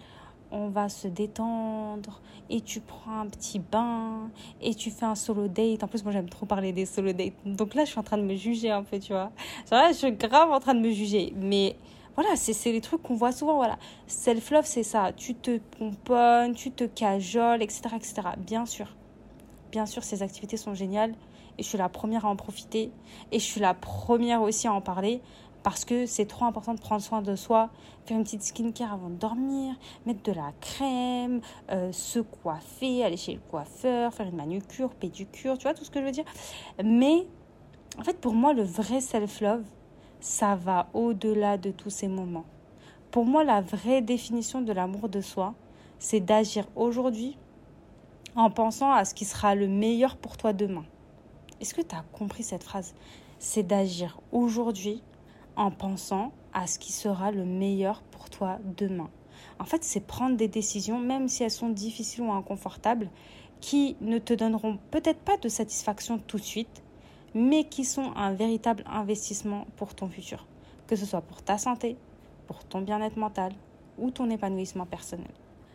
on 0.52 0.68
va 0.68 0.90
se 0.90 1.08
détendre 1.08 2.22
et 2.50 2.62
tu 2.62 2.80
prends 2.80 3.20
un 3.20 3.28
petit 3.28 3.60
bain 3.60 4.30
et 4.62 4.76
tu 4.76 4.92
fais 4.92 5.06
un 5.06 5.16
solo 5.16 5.48
date. 5.48 5.84
En 5.84 5.88
plus, 5.88 6.04
moi 6.04 6.12
j'aime 6.12 6.30
trop 6.30 6.46
parler 6.46 6.74
des 6.74 6.86
solo 6.86 7.14
dates. 7.14 7.34
Donc 7.46 7.74
là, 7.74 7.86
je 7.86 7.92
suis 7.92 8.00
en 8.00 8.04
train 8.04 8.18
de 8.18 8.24
me 8.24 8.36
juger 8.36 8.72
un 8.72 8.84
peu, 8.84 9.00
tu 9.00 9.14
vois. 9.14 9.32
Je 9.72 9.94
suis 9.94 10.12
grave 10.12 10.52
en 10.52 10.60
train 10.60 10.76
de 10.76 10.82
me 10.82 10.92
juger. 10.92 11.34
Mais 11.36 11.78
voilà, 12.16 12.36
c'est 12.36 12.72
les 12.72 12.82
trucs 12.82 13.02
qu'on 13.02 13.16
voit 13.16 13.32
souvent. 13.32 13.56
Voilà. 13.56 13.78
Self-love, 14.08 14.66
c'est 14.66 14.84
ça. 14.84 15.12
Tu 15.14 15.34
te 15.34 15.58
pomponnes, 15.58 16.54
tu 16.54 16.72
te 16.72 16.84
cajoles, 16.84 17.64
etc., 17.64 17.82
etc. 17.96 18.14
Bien 18.38 18.66
sûr. 18.66 18.96
Bien 19.72 19.86
sûr, 19.86 20.04
ces 20.04 20.22
activités 20.22 20.58
sont 20.58 20.74
géniales 20.74 21.16
et 21.58 21.64
je 21.64 21.68
suis 21.68 21.78
la 21.78 21.90
première 21.90 22.26
à 22.26 22.30
en 22.30 22.36
profiter 22.36 22.92
et 23.32 23.40
je 23.40 23.44
suis 23.44 23.62
la 23.62 23.74
première 23.74 24.42
aussi 24.42 24.68
à 24.68 24.74
en 24.74 24.82
parler 24.82 25.22
parce 25.66 25.84
que 25.84 26.06
c'est 26.06 26.28
trop 26.28 26.46
important 26.46 26.76
de 26.76 26.80
prendre 26.80 27.02
soin 27.02 27.24
de 27.24 27.36
soi, 27.36 27.72
faire 28.06 28.18
une 28.18 28.24
petite 28.24 28.44
skincare 28.44 28.94
avant 28.94 29.10
de 29.10 29.16
dormir, 29.16 29.74
mettre 30.06 30.22
de 30.22 30.32
la 30.32 30.52
crème, 30.62 31.42
euh, 31.72 31.92
se 31.92 32.20
coiffer, 32.20 33.04
aller 33.04 33.18
chez 33.18 33.34
le 33.34 33.40
coiffeur, 33.40 34.14
faire 34.14 34.28
une 34.28 34.36
manucure, 34.36 34.92
pédicure, 34.92 35.58
tu 35.58 35.64
vois 35.64 35.74
tout 35.74 35.84
ce 35.84 35.90
que 35.90 36.00
je 36.00 36.06
veux 36.06 36.12
dire. 36.12 36.26
Mais 36.84 37.26
en 37.98 38.04
fait, 38.04 38.22
pour 38.22 38.34
moi, 38.34 38.54
le 38.54 38.62
vrai 38.62 39.02
self-love, 39.02 39.64
ça 40.20 40.56
va 40.56 40.88
au-delà 40.94 41.58
de 41.58 41.72
tous 41.72 41.90
ces 41.90 42.08
moments. 42.08 42.46
Pour 43.10 43.26
moi, 43.26 43.44
la 43.44 43.62
vraie 43.62 44.04
définition 44.04 44.62
de 44.62 44.72
l'amour 44.72 45.10
de 45.10 45.22
soi, 45.22 45.56
c'est 45.98 46.20
d'agir 46.20 46.68
aujourd'hui 46.76 47.40
en 48.36 48.52
pensant 48.52 48.92
à 48.92 49.04
ce 49.04 49.16
qui 49.16 49.26
sera 49.26 49.56
le 49.56 49.68
meilleur 49.68 50.16
pour 50.16 50.38
toi 50.38 50.54
demain. 50.54 50.86
Est-ce 51.62 51.74
que 51.74 51.82
tu 51.82 51.96
as 51.96 52.04
compris 52.12 52.44
cette 52.44 52.64
phrase? 52.64 52.94
C'est 53.40 53.64
d'agir 53.64 54.20
aujourd'hui 54.32 55.02
en 55.56 55.72
pensant 55.72 56.32
à 56.54 56.68
ce 56.68 56.80
qui 56.80 56.92
sera 56.92 57.32
le 57.32 57.46
meilleur 57.46 58.02
pour 58.12 58.30
toi 58.30 58.60
demain. 58.78 59.10
En 59.60 59.66
fait, 59.66 59.84
c'est 59.84 60.02
prendre 60.02 60.38
des 60.38 60.48
décisions, 60.48 61.00
même 61.00 61.28
si 61.28 61.44
elles 61.44 61.52
sont 61.52 61.70
difficiles 61.70 62.24
ou 62.24 62.32
inconfortables, 62.32 63.10
qui 63.62 63.96
ne 64.02 64.18
te 64.18 64.34
donneront 64.34 64.78
peut-être 64.92 65.20
pas 65.20 65.38
de 65.38 65.50
satisfaction 65.50 66.20
tout 66.20 66.38
de 66.38 66.44
suite, 66.44 66.84
mais 67.34 67.64
qui 67.66 67.86
sont 67.86 68.12
un 68.16 68.34
véritable 68.34 68.84
investissement 68.88 69.66
pour 69.76 69.96
ton 69.96 70.08
futur, 70.08 70.46
que 70.88 70.96
ce 70.96 71.06
soit 71.06 71.22
pour 71.22 71.42
ta 71.42 71.58
santé, 71.58 71.98
pour 72.48 72.64
ton 72.64 72.82
bien-être 72.82 73.18
mental 73.18 73.54
ou 73.98 74.12
ton 74.12 74.30
épanouissement 74.30 74.86
personnel. 74.86 75.32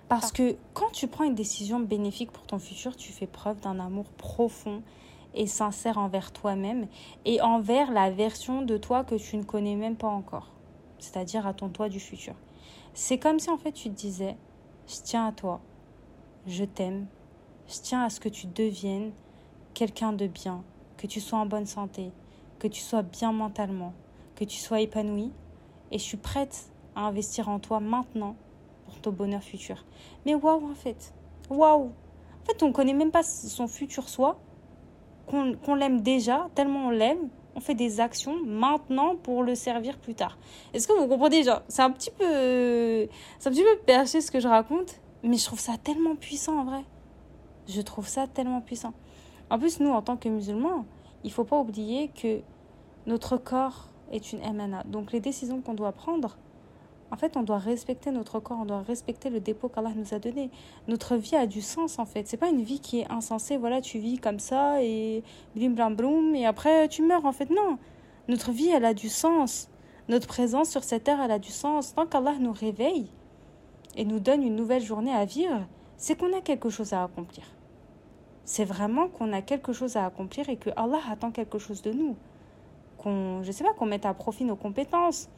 Parce 0.08 0.32
que 0.32 0.56
quand 0.74 0.90
tu 0.90 1.06
prends 1.06 1.24
une 1.24 1.34
décision 1.34 1.78
bénéfique 1.78 2.32
pour 2.32 2.44
ton 2.44 2.58
futur, 2.58 2.96
tu 2.96 3.12
fais 3.12 3.26
preuve 3.26 3.60
d'un 3.60 3.78
amour 3.78 4.06
profond 4.06 4.82
et 5.34 5.46
sincère 5.46 5.98
envers 5.98 6.32
toi-même 6.32 6.86
et 7.24 7.40
envers 7.40 7.92
la 7.92 8.10
version 8.10 8.62
de 8.62 8.76
toi 8.76 9.04
que 9.04 9.14
tu 9.14 9.36
ne 9.36 9.42
connais 9.42 9.76
même 9.76 9.96
pas 9.96 10.08
encore, 10.08 10.48
c'est-à-dire 10.98 11.46
à 11.46 11.54
ton 11.54 11.68
toi 11.68 11.88
du 11.88 12.00
futur. 12.00 12.34
C'est 12.94 13.18
comme 13.18 13.38
si 13.38 13.50
en 13.50 13.56
fait 13.56 13.72
tu 13.72 13.90
te 13.90 13.94
disais, 13.94 14.36
je 14.86 14.96
tiens 15.02 15.26
à 15.26 15.32
toi, 15.32 15.60
je 16.46 16.64
t'aime, 16.64 17.06
je 17.68 17.78
tiens 17.80 18.02
à 18.02 18.10
ce 18.10 18.20
que 18.20 18.28
tu 18.28 18.46
deviennes 18.46 19.12
quelqu'un 19.74 20.12
de 20.12 20.26
bien, 20.26 20.64
que 20.96 21.06
tu 21.06 21.20
sois 21.20 21.38
en 21.38 21.46
bonne 21.46 21.66
santé, 21.66 22.10
que 22.58 22.66
tu 22.66 22.80
sois 22.80 23.02
bien 23.02 23.32
mentalement, 23.32 23.94
que 24.34 24.44
tu 24.44 24.58
sois 24.58 24.80
épanoui, 24.80 25.30
et 25.92 25.98
je 25.98 26.02
suis 26.02 26.16
prête 26.16 26.70
à 26.94 27.06
investir 27.06 27.48
en 27.48 27.58
toi 27.58 27.80
maintenant 27.80 28.36
pour 28.86 29.00
ton 29.00 29.12
bonheur 29.12 29.42
futur. 29.42 29.84
Mais 30.26 30.34
waouh 30.34 30.70
en 30.70 30.74
fait, 30.74 31.14
waouh 31.48 31.86
En 31.86 32.46
fait, 32.46 32.62
on 32.62 32.68
ne 32.68 32.72
connaît 32.72 32.94
même 32.94 33.12
pas 33.12 33.22
son 33.22 33.68
futur 33.68 34.08
soi, 34.08 34.38
qu'on 35.30 35.74
l'aime 35.74 36.00
déjà, 36.00 36.48
tellement 36.54 36.86
on 36.86 36.90
l'aime, 36.90 37.28
on 37.54 37.60
fait 37.60 37.74
des 37.74 38.00
actions 38.00 38.36
maintenant 38.44 39.16
pour 39.16 39.42
le 39.42 39.54
servir 39.54 39.98
plus 39.98 40.14
tard. 40.14 40.38
Est-ce 40.72 40.88
que 40.88 40.92
vous 40.92 41.06
comprenez 41.06 41.42
genre, 41.42 41.62
C'est 41.68 41.82
un 41.82 41.90
petit 41.90 42.10
peu, 42.10 43.08
c'est 43.38 43.48
un 43.48 43.52
petit 43.52 43.62
peu 43.62 43.78
perché 43.86 44.20
ce 44.20 44.30
que 44.30 44.40
je 44.40 44.48
raconte, 44.48 45.00
mais 45.22 45.36
je 45.36 45.44
trouve 45.44 45.60
ça 45.60 45.76
tellement 45.76 46.16
puissant 46.16 46.58
en 46.60 46.64
vrai. 46.64 46.84
Je 47.68 47.80
trouve 47.80 48.08
ça 48.08 48.26
tellement 48.26 48.60
puissant. 48.60 48.92
En 49.50 49.58
plus, 49.58 49.80
nous, 49.80 49.90
en 49.90 50.02
tant 50.02 50.16
que 50.16 50.28
musulmans, 50.28 50.84
il 51.24 51.32
faut 51.32 51.44
pas 51.44 51.58
oublier 51.58 52.08
que 52.08 52.40
notre 53.06 53.36
corps 53.36 53.88
est 54.12 54.32
une 54.32 54.40
MNA. 54.40 54.84
Donc 54.84 55.12
les 55.12 55.20
décisions 55.20 55.60
qu'on 55.60 55.74
doit 55.74 55.92
prendre, 55.92 56.36
en 57.12 57.16
fait, 57.16 57.36
on 57.36 57.42
doit 57.42 57.58
respecter 57.58 58.12
notre 58.12 58.38
corps, 58.38 58.58
on 58.60 58.64
doit 58.64 58.82
respecter 58.82 59.30
le 59.30 59.40
dépôt 59.40 59.68
qu'Allah 59.68 59.92
nous 59.96 60.14
a 60.14 60.18
donné. 60.18 60.50
Notre 60.86 61.16
vie 61.16 61.34
a 61.34 61.46
du 61.46 61.60
sens, 61.60 61.98
en 61.98 62.06
fait. 62.06 62.28
C'est 62.28 62.36
pas 62.36 62.48
une 62.48 62.62
vie 62.62 62.80
qui 62.80 63.00
est 63.00 63.10
insensée. 63.10 63.56
Voilà, 63.56 63.80
tu 63.80 63.98
vis 63.98 64.18
comme 64.18 64.38
ça 64.38 64.82
et 64.82 65.24
blim 65.56 65.74
blam 65.74 65.96
bloum 65.96 66.34
et 66.36 66.46
après 66.46 66.88
tu 66.88 67.02
meurs. 67.02 67.24
En 67.24 67.32
fait, 67.32 67.50
non. 67.50 67.78
Notre 68.28 68.52
vie, 68.52 68.68
elle 68.68 68.84
a 68.84 68.94
du 68.94 69.08
sens. 69.08 69.68
Notre 70.08 70.28
présence 70.28 70.70
sur 70.70 70.84
cette 70.84 71.04
terre, 71.04 71.20
elle 71.20 71.32
a 71.32 71.40
du 71.40 71.50
sens. 71.50 71.94
Tant 71.94 72.06
qu'Allah 72.06 72.34
nous 72.38 72.52
réveille 72.52 73.08
et 73.96 74.04
nous 74.04 74.20
donne 74.20 74.42
une 74.44 74.54
nouvelle 74.54 74.82
journée 74.82 75.12
à 75.12 75.24
vivre, 75.24 75.66
c'est 75.96 76.16
qu'on 76.16 76.32
a 76.36 76.40
quelque 76.40 76.70
chose 76.70 76.92
à 76.92 77.02
accomplir. 77.02 77.44
C'est 78.44 78.64
vraiment 78.64 79.08
qu'on 79.08 79.32
a 79.32 79.42
quelque 79.42 79.72
chose 79.72 79.96
à 79.96 80.06
accomplir 80.06 80.48
et 80.48 80.56
que 80.56 80.70
Allah 80.76 81.00
attend 81.10 81.30
quelque 81.32 81.58
chose 81.58 81.82
de 81.82 81.92
nous. 81.92 82.16
Qu'on, 82.98 83.42
je 83.42 83.50
sais 83.50 83.64
pas, 83.64 83.72
qu'on 83.74 83.86
mette 83.86 84.06
à 84.06 84.14
profit 84.14 84.44
nos 84.44 84.56
compétences, 84.56 85.28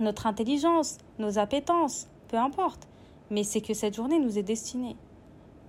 notre 0.00 0.26
intelligence, 0.26 0.98
nos 1.18 1.38
appétences, 1.38 2.08
peu 2.28 2.36
importe. 2.36 2.88
Mais 3.30 3.44
c'est 3.44 3.60
que 3.60 3.74
cette 3.74 3.94
journée 3.94 4.18
nous 4.18 4.38
est 4.38 4.42
destinée. 4.42 4.96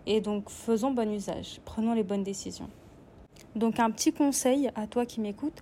Et 0.06 0.22
donc 0.22 0.50
faisons 0.50 0.92
bon 0.92 1.12
usage, 1.14 1.60
prenons 1.66 1.94
les 1.94 2.04
bonnes 2.04 2.24
décisions. 2.24 2.70
Donc 3.56 3.80
un 3.80 3.92
petit 3.92 4.14
conseil 4.14 4.70
à 4.76 4.88
toi 4.88 5.06
qui 5.06 5.22
m'écoutes, 5.22 5.62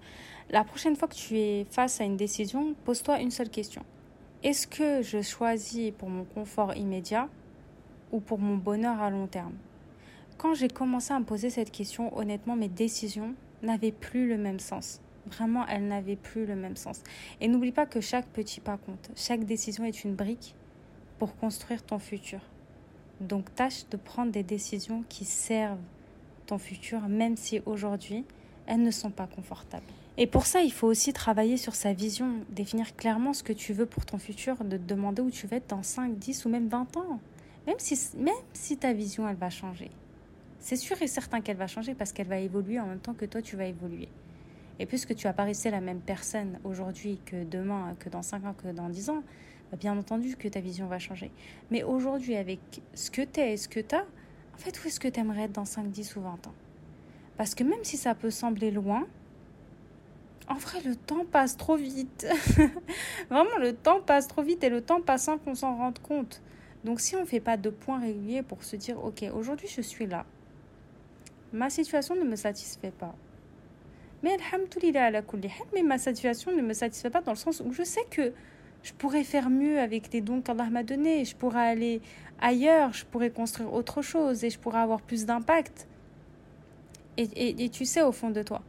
la 0.49 0.63
prochaine 0.63 0.95
fois 0.95 1.07
que 1.07 1.15
tu 1.15 1.37
es 1.37 1.65
face 1.69 1.99
à 1.99 2.03
une 2.03 2.17
décision, 2.17 2.73
pose-toi 2.85 3.19
une 3.19 3.31
seule 3.31 3.49
question. 3.49 3.83
Est-ce 4.43 4.67
que 4.67 5.01
je 5.01 5.21
choisis 5.21 5.91
pour 5.97 6.09
mon 6.09 6.23
confort 6.23 6.75
immédiat 6.75 7.27
ou 8.11 8.19
pour 8.19 8.39
mon 8.39 8.55
bonheur 8.55 9.01
à 9.01 9.09
long 9.09 9.27
terme? 9.27 9.55
Quand 10.37 10.53
j'ai 10.53 10.67
commencé 10.67 11.13
à 11.13 11.19
me 11.19 11.25
poser 11.25 11.49
cette 11.49 11.71
question, 11.71 12.15
honnêtement, 12.17 12.55
mes 12.55 12.67
décisions 12.67 13.33
n'avaient 13.63 13.91
plus 13.91 14.29
le 14.29 14.37
même 14.37 14.59
sens. 14.59 15.01
Vraiment, 15.27 15.65
elles 15.67 15.87
n'avaient 15.87 16.15
plus 16.15 16.45
le 16.45 16.55
même 16.55 16.75
sens. 16.75 17.01
Et 17.41 17.47
n'oublie 17.47 17.71
pas 17.71 17.85
que 17.85 18.01
chaque 18.01 18.27
petit 18.27 18.59
pas 18.59 18.77
compte. 18.77 19.09
Chaque 19.15 19.43
décision 19.43 19.85
est 19.85 20.03
une 20.03 20.15
brique 20.15 20.55
pour 21.19 21.35
construire 21.35 21.83
ton 21.83 21.99
futur. 21.99 22.39
Donc 23.19 23.53
tâche 23.55 23.87
de 23.89 23.97
prendre 23.97 24.31
des 24.31 24.43
décisions 24.43 25.03
qui 25.09 25.25
servent 25.25 25.79
ton 26.45 26.57
futur, 26.57 27.01
même 27.07 27.35
si 27.35 27.61
aujourd'hui, 27.65 28.23
elles 28.67 28.81
ne 28.81 28.91
sont 28.91 29.11
pas 29.11 29.27
confortables. 29.27 29.85
Et 30.19 30.25
pour 30.25 30.45
ça, 30.45 30.61
il 30.61 30.71
faut 30.71 30.87
aussi 30.87 31.13
travailler 31.13 31.57
sur 31.57 31.75
sa 31.75 31.93
vision, 31.93 32.39
définir 32.49 32.95
clairement 32.95 33.33
ce 33.33 33.43
que 33.43 33.53
tu 33.53 33.73
veux 33.73 33.85
pour 33.85 34.05
ton 34.05 34.17
futur, 34.17 34.63
de 34.63 34.77
te 34.77 34.83
demander 34.83 35.21
où 35.21 35.29
tu 35.29 35.45
vas 35.45 35.57
être 35.57 35.69
dans 35.69 35.83
5, 35.83 36.17
10 36.17 36.45
ou 36.45 36.49
même 36.49 36.67
20 36.67 36.97
ans. 36.97 37.19
Même 37.67 37.75
si, 37.77 37.99
même 38.17 38.33
si 38.53 38.77
ta 38.77 38.93
vision, 38.93 39.27
elle 39.27 39.35
va 39.35 39.49
changer. 39.49 39.91
C'est 40.59 40.75
sûr 40.75 40.99
et 41.01 41.07
certain 41.07 41.41
qu'elle 41.41 41.57
va 41.57 41.67
changer 41.67 41.93
parce 41.93 42.13
qu'elle 42.13 42.27
va 42.27 42.39
évoluer 42.39 42.79
en 42.79 42.87
même 42.87 42.99
temps 42.99 43.13
que 43.13 43.25
toi, 43.25 43.41
tu 43.41 43.55
vas 43.55 43.65
évoluer. 43.65 44.07
Et 44.79 44.85
puisque 44.85 45.15
tu 45.15 45.27
as 45.27 45.33
pas 45.33 45.45
la 45.45 45.81
même 45.81 46.01
personne 46.01 46.59
aujourd'hui 46.63 47.19
que 47.25 47.43
demain, 47.43 47.95
que 47.99 48.09
dans 48.09 48.21
5 48.21 48.45
ans, 48.45 48.53
que 48.53 48.69
dans 48.69 48.89
10 48.89 49.09
ans, 49.09 49.23
bien 49.75 49.97
entendu 49.97 50.35
que 50.35 50.47
ta 50.47 50.61
vision 50.61 50.87
va 50.87 50.99
changer. 50.99 51.31
Mais 51.71 51.83
aujourd'hui, 51.83 52.35
avec 52.35 52.59
ce 52.93 53.11
que 53.11 53.21
tu 53.21 53.39
es 53.39 53.53
et 53.53 53.57
ce 53.57 53.67
que 53.67 53.79
tu 53.79 53.95
as, 53.95 54.05
en 54.53 54.57
fait, 54.57 54.79
où 54.81 54.87
est-ce 54.87 54.99
que 54.99 55.07
tu 55.07 55.19
aimerais 55.19 55.43
être 55.43 55.51
dans 55.51 55.65
5, 55.65 55.89
10 55.89 56.15
ou 56.15 56.21
20 56.21 56.47
ans? 56.47 56.53
Parce 57.35 57.53
que 57.53 57.63
même 57.63 57.83
si 57.83 57.97
ça 57.97 58.15
peut 58.15 58.31
sembler 58.31 58.71
loin, 58.71 59.05
en 60.47 60.55
vrai, 60.55 60.79
le 60.85 60.95
temps 60.95 61.25
passe 61.25 61.57
trop 61.57 61.75
vite. 61.75 62.25
Vraiment, 63.29 63.57
le 63.59 63.73
temps 63.73 63.99
passe 63.99 64.27
trop 64.27 64.41
vite 64.41 64.63
et 64.63 64.69
le 64.69 64.81
temps 64.81 65.01
passe 65.01 65.23
sans 65.23 65.37
qu'on 65.37 65.55
s'en 65.55 65.75
rende 65.75 65.99
compte. 65.99 66.41
Donc, 66.85 67.01
si 67.01 67.15
on 67.15 67.21
ne 67.21 67.25
fait 67.25 67.41
pas 67.41 67.57
de 67.57 67.69
points 67.69 67.99
réguliers 67.99 68.43
pour 68.43 68.63
se 68.63 68.75
dire, 68.77 69.03
OK, 69.03 69.25
aujourd'hui, 69.33 69.67
je 69.67 69.81
suis 69.81 70.05
là. 70.05 70.25
Ma 71.51 71.69
situation 71.69 72.15
ne 72.15 72.23
me 72.23 72.35
satisfait 72.35 72.91
pas. 72.91 73.13
Mais 74.23 74.37
ma 75.83 75.97
situation 75.97 76.55
ne 76.55 76.61
me 76.61 76.73
satisfait 76.73 77.09
pas 77.09 77.21
dans 77.21 77.31
le 77.31 77.37
sens 77.37 77.61
où 77.65 77.71
je 77.71 77.83
sais 77.83 78.05
que 78.09 78.33
je 78.83 78.93
pourrais 78.93 79.23
faire 79.23 79.49
mieux 79.49 79.79
avec 79.79 80.13
les 80.13 80.21
dons 80.21 80.41
qu'Allah 80.41 80.69
m'a 80.69 80.83
donnés, 80.83 81.25
je 81.25 81.35
pourrais 81.35 81.67
aller 81.67 82.01
ailleurs, 82.39 82.93
je 82.93 83.05
pourrais 83.05 83.29
construire 83.29 83.73
autre 83.73 84.01
chose 84.01 84.43
et 84.43 84.49
je 84.49 84.59
pourrais 84.59 84.79
avoir 84.79 85.01
plus 85.01 85.25
d'impact. 85.25 85.87
Et, 87.17 87.23
et, 87.23 87.63
et, 87.63 87.69
tu 87.69 87.85
sais 87.85 88.03
au 88.03 88.11
fond 88.11 88.29
de 88.29 88.43
toi. 88.43 88.61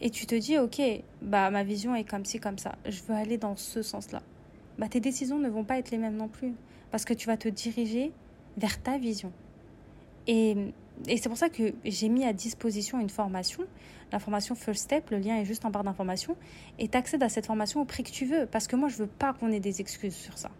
Et 0.00 0.10
tu 0.10 0.26
te 0.26 0.34
dis, 0.34 0.58
ok, 0.58 0.80
bah 1.22 1.50
ma 1.50 1.62
vision 1.62 1.94
est 1.94 2.04
comme 2.04 2.24
ci, 2.24 2.40
comme 2.40 2.58
ça, 2.58 2.74
je 2.86 3.00
veux 3.02 3.14
aller 3.14 3.38
dans 3.38 3.56
ce 3.56 3.82
sens-là. 3.82 4.22
Bah 4.78 4.88
tes 4.88 5.00
décisions 5.00 5.38
ne 5.38 5.48
vont 5.48 5.64
pas 5.64 5.78
être 5.78 5.90
les 5.90 5.98
mêmes 5.98 6.16
non 6.16 6.28
plus, 6.28 6.54
parce 6.90 7.04
que 7.04 7.14
tu 7.14 7.26
vas 7.26 7.36
te 7.36 7.48
diriger 7.48 8.12
vers 8.56 8.80
ta 8.82 8.98
vision. 8.98 9.32
Et 10.26 10.56
et 11.06 11.16
c'est 11.16 11.28
pour 11.28 11.38
ça 11.38 11.48
que 11.48 11.74
j'ai 11.84 12.08
mis 12.08 12.24
à 12.24 12.32
disposition 12.32 13.00
une 13.00 13.10
formation, 13.10 13.64
la 14.12 14.18
formation 14.18 14.54
First 14.54 14.84
Step, 14.84 15.10
le 15.10 15.18
lien 15.18 15.36
est 15.36 15.44
juste 15.44 15.64
en 15.64 15.70
barre 15.70 15.84
d'information, 15.84 16.36
et 16.78 16.88
tu 16.88 16.96
accèdes 16.96 17.22
à 17.22 17.28
cette 17.28 17.46
formation 17.46 17.80
au 17.80 17.84
prix 17.84 18.02
que 18.02 18.10
tu 18.10 18.24
veux, 18.24 18.46
parce 18.46 18.66
que 18.66 18.76
moi 18.76 18.88
je 18.88 18.96
veux 18.96 19.06
pas 19.06 19.32
qu'on 19.32 19.52
ait 19.52 19.60
des 19.60 19.80
excuses 19.80 20.16
sur 20.16 20.36
ça. 20.38 20.50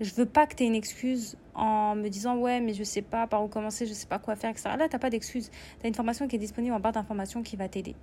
Je 0.00 0.14
veux 0.14 0.26
pas 0.26 0.46
que 0.46 0.54
tu 0.54 0.62
aies 0.62 0.66
une 0.66 0.74
excuse 0.74 1.36
en 1.54 1.94
me 1.94 2.08
disant 2.08 2.38
ouais 2.38 2.60
mais 2.60 2.72
je 2.72 2.84
sais 2.84 3.02
pas 3.02 3.26
par 3.26 3.44
où 3.44 3.48
commencer, 3.48 3.86
je 3.86 3.92
sais 3.92 4.06
pas 4.06 4.18
quoi 4.18 4.34
faire, 4.34 4.50
etc. 4.50 4.70
Là 4.78 4.88
t'as 4.88 4.98
pas 4.98 5.10
d'excuse, 5.10 5.50
tu 5.50 5.84
as 5.84 5.88
une 5.88 5.94
formation 5.94 6.26
qui 6.26 6.36
est 6.36 6.38
disponible 6.40 6.74
en 6.74 6.80
barre 6.80 6.92
d'information 6.92 7.42
qui 7.42 7.56
va 7.56 7.68
t'aider. 7.68 7.94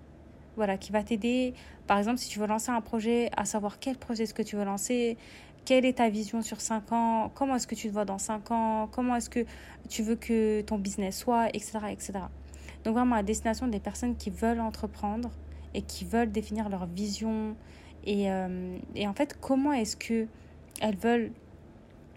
Voilà, 0.55 0.75
qui 0.77 0.91
va 0.91 1.03
t'aider, 1.03 1.53
par 1.86 2.00
exemple, 2.00 2.17
si 2.17 2.29
tu 2.29 2.39
veux 2.39 2.47
lancer 2.47 2.71
un 2.71 2.81
projet, 2.81 3.29
à 3.38 3.45
savoir 3.45 3.77
quel 3.77 3.95
projet 3.95 4.24
est-ce 4.24 4.33
que 4.33 4.41
tu 4.41 4.55
veux 4.55 4.65
lancer, 4.65 5.15
quelle 5.67 5.83
est 5.83 5.97
ta 5.97 6.07
vision 6.07 6.41
sur 6.41 6.62
5 6.62 6.93
ans? 6.93 7.29
Comment 7.36 7.57
est-ce 7.57 7.67
que 7.67 7.75
tu 7.75 7.89
te 7.89 7.93
vois 7.93 8.05
dans 8.05 8.17
5 8.17 8.51
ans? 8.51 8.88
Comment 8.89 9.17
est-ce 9.17 9.29
que 9.29 9.45
tu 9.89 10.01
veux 10.01 10.15
que 10.15 10.62
ton 10.62 10.77
business 10.77 11.17
soit? 11.17 11.50
Etc. 11.50 11.77
etc. 11.91 12.13
Donc 12.86 12.93
vraiment 12.93 13.15
à 13.15 13.21
destination 13.21 13.67
des 13.67 13.81
personnes 13.81 14.15
qui 14.15 14.29
veulent 14.29 14.62
entreprendre 14.62 15.29
et 15.74 15.81
qui 15.81 16.05
veulent 16.05 16.31
définir 16.31 16.69
leur 16.69 16.86
vision. 16.86 17.57
Et, 18.05 18.31
euh, 18.31 18.77
et 18.95 19.09
en 19.09 19.13
fait, 19.13 19.38
comment 19.41 19.74
est-ce 19.74 19.97
que 19.97 20.27
elles 20.79 20.95
veulent 20.95 21.31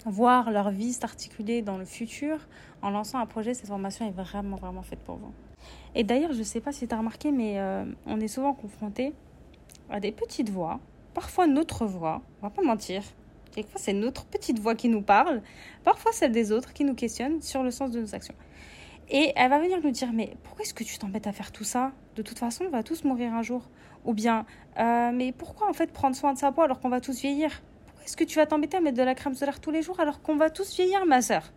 voir 0.07 0.53
leur 0.53 0.71
vie 0.71 0.93
s'articuler 0.93 1.61
dans 1.61 1.77
le 1.77 1.85
futur 1.85 2.39
en 2.83 2.91
lançant 2.91 3.19
un 3.19 3.27
projet, 3.27 3.53
cette 3.53 3.67
formation 3.67 4.07
est 4.07 4.13
vraiment, 4.13 4.59
vraiment 4.59 4.83
faite 4.83 5.01
pour 5.01 5.17
vous. 5.17 5.33
Et 5.97 6.05
d'ailleurs, 6.05 6.35
je 6.35 6.39
ne 6.39 6.45
sais 6.45 6.61
pas 6.61 6.71
si 6.71 6.87
tu 6.87 6.95
as 6.95 6.99
remarqué, 6.99 7.33
mais 7.33 7.59
euh, 7.59 7.85
on 8.07 8.21
est 8.21 8.29
souvent 8.29 8.55
confronté 8.55 9.13
à 9.91 9.99
des 9.99 10.13
petites 10.13 10.51
voix, 10.51 10.79
parfois 11.15 11.49
notre 11.49 11.85
voix, 11.85 12.23
on 12.41 12.47
va 12.47 12.51
pas 12.51 12.63
mentir, 12.63 13.03
Quelquefois, 13.53 13.81
c'est 13.81 13.93
notre 13.93 14.25
petite 14.27 14.59
voix 14.59 14.75
qui 14.75 14.89
nous 14.89 15.03
parle, 15.03 15.43
parfois 15.85 16.13
celle 16.13 16.33
des 16.33 16.53
autres 16.53 16.73
qui 16.73 16.85
nous 16.85 16.95
questionne 16.95 17.43
sur 17.43 17.63
le 17.63 17.71
sens 17.71 17.91
de 17.91 18.01
nos 18.01 18.15
actions. 18.15 18.35
Et 19.09 19.33
elle 19.35 19.51
va 19.51 19.59
venir 19.59 19.81
nous 19.83 19.91
dire, 19.91 20.13
mais 20.13 20.37
pourquoi 20.45 20.63
est-ce 20.63 20.75
que 20.75 20.85
tu 20.85 20.97
t'embêtes 20.99 21.27
à 21.27 21.33
faire 21.33 21.51
tout 21.51 21.65
ça? 21.65 21.93
De 22.15 22.23
toute 22.23 22.39
façon, 22.39 22.65
on 22.67 22.71
va 22.71 22.85
tous 22.85 23.03
mourir 23.03 23.35
un 23.35 23.43
jour. 23.43 23.69
Ou 24.05 24.15
bien, 24.15 24.47
euh, 24.79 25.11
mais 25.13 25.33
pourquoi 25.33 25.69
en 25.69 25.73
fait 25.73 25.93
prendre 25.93 26.15
soin 26.15 26.33
de 26.33 26.39
sa 26.39 26.53
peau 26.53 26.63
alors 26.63 26.79
qu'on 26.79 26.89
va 26.89 27.01
tous 27.01 27.21
vieillir? 27.21 27.61
Pourquoi 27.87 28.05
est-ce 28.05 28.17
que 28.17 28.25
tu 28.25 28.37
vas 28.37 28.47
t'embêter 28.47 28.77
à 28.77 28.81
mettre 28.81 28.97
de 28.97 29.03
la 29.03 29.15
crème 29.17 29.35
solaire 29.35 29.61
tous 29.61 29.73
les 29.73 29.83
jours 29.83 29.99
alors 29.99 30.23
qu'on 30.23 30.37
va 30.37 30.49
tous 30.49 30.77
vieillir, 30.77 31.05
ma 31.07 31.23
sœur? 31.23 31.53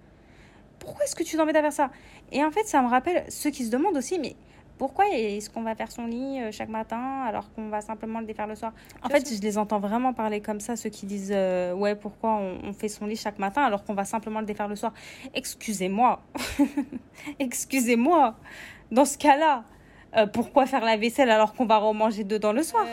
Pourquoi 0.79 1.05
est-ce 1.05 1.15
que 1.15 1.23
tu 1.23 1.37
t'embêtes 1.37 1.55
à 1.55 1.61
faire 1.61 1.73
ça? 1.73 1.91
Et 2.31 2.43
en 2.43 2.51
fait, 2.51 2.65
ça 2.65 2.81
me 2.81 2.87
rappelle 2.87 3.23
ceux 3.29 3.51
qui 3.51 3.65
se 3.65 3.69
demandent 3.69 3.95
aussi, 3.95 4.17
mais 4.19 4.35
pourquoi 4.83 5.07
est-ce 5.11 5.49
qu'on 5.49 5.61
va 5.61 5.75
faire 5.75 5.89
son 5.89 6.07
lit 6.07 6.41
euh, 6.41 6.51
chaque 6.51 6.67
matin 6.67 7.23
alors 7.25 7.49
qu'on 7.53 7.69
va 7.69 7.79
simplement 7.79 8.19
le 8.19 8.25
défaire 8.25 8.47
le 8.47 8.55
soir? 8.55 8.73
En 9.01 9.07
fait, 9.07 9.33
je 9.33 9.39
les 9.39 9.57
entends 9.57 9.79
vraiment 9.79 10.11
parler 10.11 10.41
comme 10.41 10.59
ça, 10.59 10.75
ceux 10.75 10.89
qui 10.89 11.05
disent 11.05 11.31
euh, 11.33 11.71
ouais 11.71 11.95
pourquoi 11.95 12.31
on, 12.31 12.73
fait 12.73 12.89
son 12.89 13.05
lit 13.05 13.15
chaque 13.15 13.39
matin 13.39 13.61
alors 13.61 13.85
qu'on 13.85 13.93
va 13.93 14.03
simplement 14.03 14.41
le 14.41 14.45
défaire 14.45 14.67
le 14.67 14.75
soir. 14.75 14.91
Excusez-moi, 15.33 16.21
excusez-moi. 17.39 18.35
Dans 18.91 19.05
ce 19.05 19.17
cas-là, 19.17 19.63
euh, 20.17 20.27
pourquoi 20.27 20.65
faire 20.65 20.83
la 20.83 20.97
vaisselle 20.97 21.29
alors 21.29 21.53
qu'on 21.53 21.65
va 21.65 21.77
remanger 21.77 22.25
dedans 22.25 22.51
le 22.51 22.63
soir? 22.63 22.85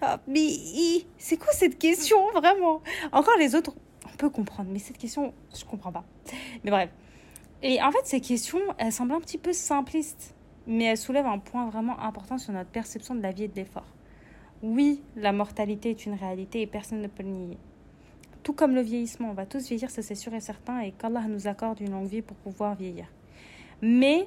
Ah, 0.00 0.20
Mais 0.28 0.46
c'est 1.18 1.38
quoi 1.38 1.52
cette 1.52 1.76
question 1.76 2.24
vraiment? 2.34 2.82
Encore 3.10 3.36
les 3.40 3.56
autres, 3.56 3.74
on 4.06 4.16
peut 4.16 4.30
comprendre, 4.30 4.70
mais 4.72 4.78
cette 4.78 4.96
question, 4.96 5.34
je 5.52 5.64
comprends 5.64 5.90
pas. 5.90 6.04
Mais 6.62 6.70
bref. 6.70 6.90
Et 7.64 7.82
en 7.82 7.90
fait, 7.90 8.04
ces 8.04 8.20
questions, 8.20 8.60
elles 8.78 8.92
semblent 8.92 9.14
un 9.14 9.20
petit 9.20 9.38
peu 9.38 9.52
simplistes 9.52 10.36
mais 10.66 10.84
elle 10.84 10.96
soulève 10.96 11.26
un 11.26 11.38
point 11.38 11.68
vraiment 11.68 11.98
important 12.00 12.38
sur 12.38 12.52
notre 12.52 12.70
perception 12.70 13.14
de 13.14 13.22
la 13.22 13.32
vie 13.32 13.44
et 13.44 13.48
de 13.48 13.56
l'effort. 13.56 13.86
Oui, 14.62 15.02
la 15.16 15.32
mortalité 15.32 15.90
est 15.90 16.06
une 16.06 16.14
réalité 16.14 16.60
et 16.60 16.66
personne 16.66 17.00
ne 17.00 17.08
peut 17.08 17.22
le 17.22 17.30
nier. 17.30 17.58
Tout 18.42 18.52
comme 18.52 18.74
le 18.74 18.80
vieillissement, 18.80 19.30
on 19.30 19.34
va 19.34 19.46
tous 19.46 19.68
vieillir, 19.68 19.90
ça 19.90 20.02
c'est 20.02 20.14
sûr 20.14 20.34
et 20.34 20.40
certain, 20.40 20.80
et 20.80 20.92
qu'Allah 20.92 21.22
nous 21.28 21.46
accorde 21.46 21.80
une 21.80 21.90
longue 21.90 22.08
vie 22.08 22.22
pour 22.22 22.36
pouvoir 22.36 22.74
vieillir. 22.74 23.06
Mais, 23.80 24.26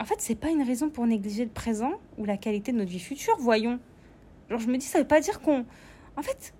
en 0.00 0.04
fait, 0.04 0.16
c'est 0.18 0.34
pas 0.34 0.50
une 0.50 0.62
raison 0.62 0.90
pour 0.90 1.06
négliger 1.06 1.44
le 1.44 1.50
présent 1.50 1.92
ou 2.18 2.24
la 2.24 2.36
qualité 2.36 2.72
de 2.72 2.78
notre 2.78 2.90
vie 2.90 3.00
future, 3.00 3.36
voyons. 3.38 3.78
Alors 4.48 4.60
je 4.60 4.68
me 4.68 4.76
dis, 4.76 4.86
ça 4.86 4.98
veut 4.98 5.06
pas 5.06 5.20
dire 5.20 5.40
qu'on... 5.40 5.64
En 6.16 6.22
fait, 6.22 6.52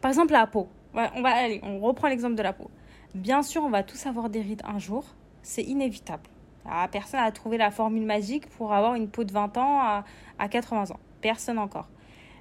par 0.00 0.10
exemple 0.10 0.32
la 0.32 0.46
peau. 0.46 0.68
On 0.94 1.22
va 1.22 1.30
aller, 1.30 1.60
on 1.62 1.80
reprend 1.80 2.08
l'exemple 2.08 2.34
de 2.34 2.42
la 2.42 2.52
peau. 2.52 2.70
Bien 3.14 3.42
sûr, 3.42 3.62
on 3.62 3.70
va 3.70 3.82
tous 3.82 4.06
avoir 4.06 4.30
des 4.30 4.40
rides 4.40 4.62
un 4.64 4.78
jour, 4.78 5.04
c'est 5.42 5.62
inévitable. 5.62 6.24
Ah, 6.64 6.88
personne 6.90 7.20
n'a 7.20 7.32
trouvé 7.32 7.58
la 7.58 7.70
formule 7.70 8.04
magique 8.04 8.48
pour 8.50 8.72
avoir 8.72 8.94
une 8.94 9.08
peau 9.08 9.24
de 9.24 9.32
20 9.32 9.56
ans 9.56 9.80
à, 9.80 10.04
à 10.38 10.48
80 10.48 10.92
ans. 10.92 11.00
Personne 11.20 11.58
encore. 11.58 11.88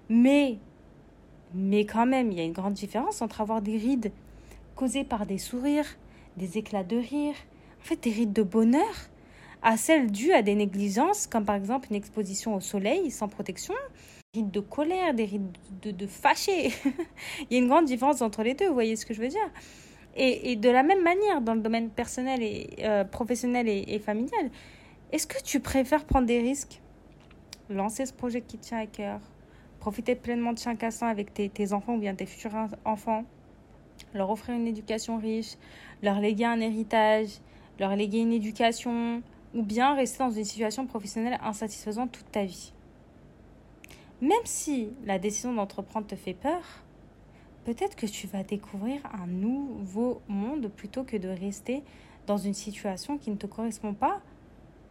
Mais, 0.10 0.58
mais 1.54 1.86
quand 1.86 2.06
même, 2.06 2.32
il 2.32 2.38
y 2.38 2.42
a 2.42 2.44
une 2.44 2.54
grande 2.54 2.74
différence 2.74 3.22
entre 3.22 3.42
avoir 3.42 3.62
des 3.62 3.78
rides 3.78 4.12
causées 4.76 5.04
par 5.04 5.26
des 5.26 5.38
sourires, 5.38 5.98
des 6.38 6.58
éclats 6.58 6.84
de 6.84 6.98
rire, 6.98 7.36
en 7.82 7.84
fait 7.84 8.02
des 8.04 8.12
rides 8.12 8.34
de 8.34 8.44
bonheur, 8.44 9.10
à 9.62 9.78
celles 9.78 10.12
dues 10.12 10.34
à 10.34 10.42
des 10.42 10.56
négligences, 10.56 11.28
comme 11.28 11.46
par 11.46 11.56
exemple 11.56 11.88
une 11.90 11.96
exposition 11.96 12.56
au 12.56 12.60
soleil 12.60 13.12
sans 13.12 13.28
protection, 13.28 13.76
des 14.34 14.42
rides 14.42 14.52
de 14.52 14.60
colère, 14.60 15.14
des 15.14 15.26
rides 15.26 15.58
de, 15.82 15.92
de 15.92 16.08
fâché. 16.08 16.72
il 17.50 17.52
y 17.52 17.56
a 17.56 17.60
une 17.60 17.68
grande 17.68 17.86
différence 17.86 18.22
entre 18.22 18.44
les 18.44 18.54
deux, 18.54 18.68
vous 18.68 18.74
voyez 18.74 18.96
ce 18.96 19.06
que 19.06 19.14
je 19.14 19.22
veux 19.22 19.28
dire? 19.28 19.50
Et, 20.16 20.56
de 20.56 20.70
la 20.70 20.84
même 20.84 21.04
manière, 21.04 21.42
dans 21.42 21.54
le 21.54 21.62
domaine 21.62 21.90
personnel 21.90 22.44
et 22.44 22.70
euh, 22.80 23.04
professionnel 23.06 23.68
et, 23.68 24.00
familial, 24.00 24.50
est-ce 25.12 25.26
que 25.26 25.42
tu 25.42 25.60
préfères 25.60 26.06
prendre 26.06 26.28
des 26.28 26.40
risques, 26.40 26.82
lancer 27.70 28.06
ce 28.06 28.14
projet 28.14 28.42
qui 28.42 28.58
te 28.58 28.68
tient 28.68 28.80
à 28.80 28.86
cœur, 28.86 29.20
profiter 29.80 30.16
pleinement 30.16 30.54
de 30.54 30.60
chaque 30.60 30.84
instant 30.84 31.08
avec 31.08 31.34
tes, 31.34 31.50
tes 31.50 31.74
enfants 31.74 31.96
ou 31.96 32.00
bien 32.00 32.14
tes 32.14 32.26
futurs 32.26 32.52
enfants, 32.84 33.24
leur 34.14 34.30
offrir 34.30 34.56
une 34.56 34.68
éducation 34.68 35.18
riche, 35.18 35.56
leur 36.04 36.20
léguer 36.20 36.46
un 36.46 36.60
héritage, 36.60 37.40
leur 37.80 37.96
léguer 37.96 38.20
une 38.20 38.34
éducation, 38.34 39.22
ou 39.54 39.64
bien 39.64 39.96
rester 39.96 40.20
dans 40.20 40.32
une 40.32 40.44
situation 40.44 40.86
professionnelle 40.86 41.40
insatisfaisante 41.42 42.12
toute 42.12 42.32
ta 42.32 42.44
vie? 42.44 42.74
Même 44.22 44.46
si 44.46 44.90
la 45.06 45.20
décision 45.20 45.54
d'entreprendre 45.54 46.08
te 46.08 46.16
fait 46.16 46.34
peur, 46.34 46.62
peut-être 47.66 47.96
que 47.96 48.06
tu 48.06 48.28
vas 48.28 48.44
découvrir 48.44 49.02
un 49.14 49.28
nouveau 49.28 50.22
monde 50.28 50.70
plutôt 50.70 51.04
que 51.04 51.18
de 51.18 51.30
rester 51.30 51.84
dans 52.28 52.38
une 52.38 52.54
situation 52.54 53.18
qui 53.18 53.32
ne 53.32 53.36
te 53.36 53.48
correspond 53.48 53.94
pas 53.94 54.22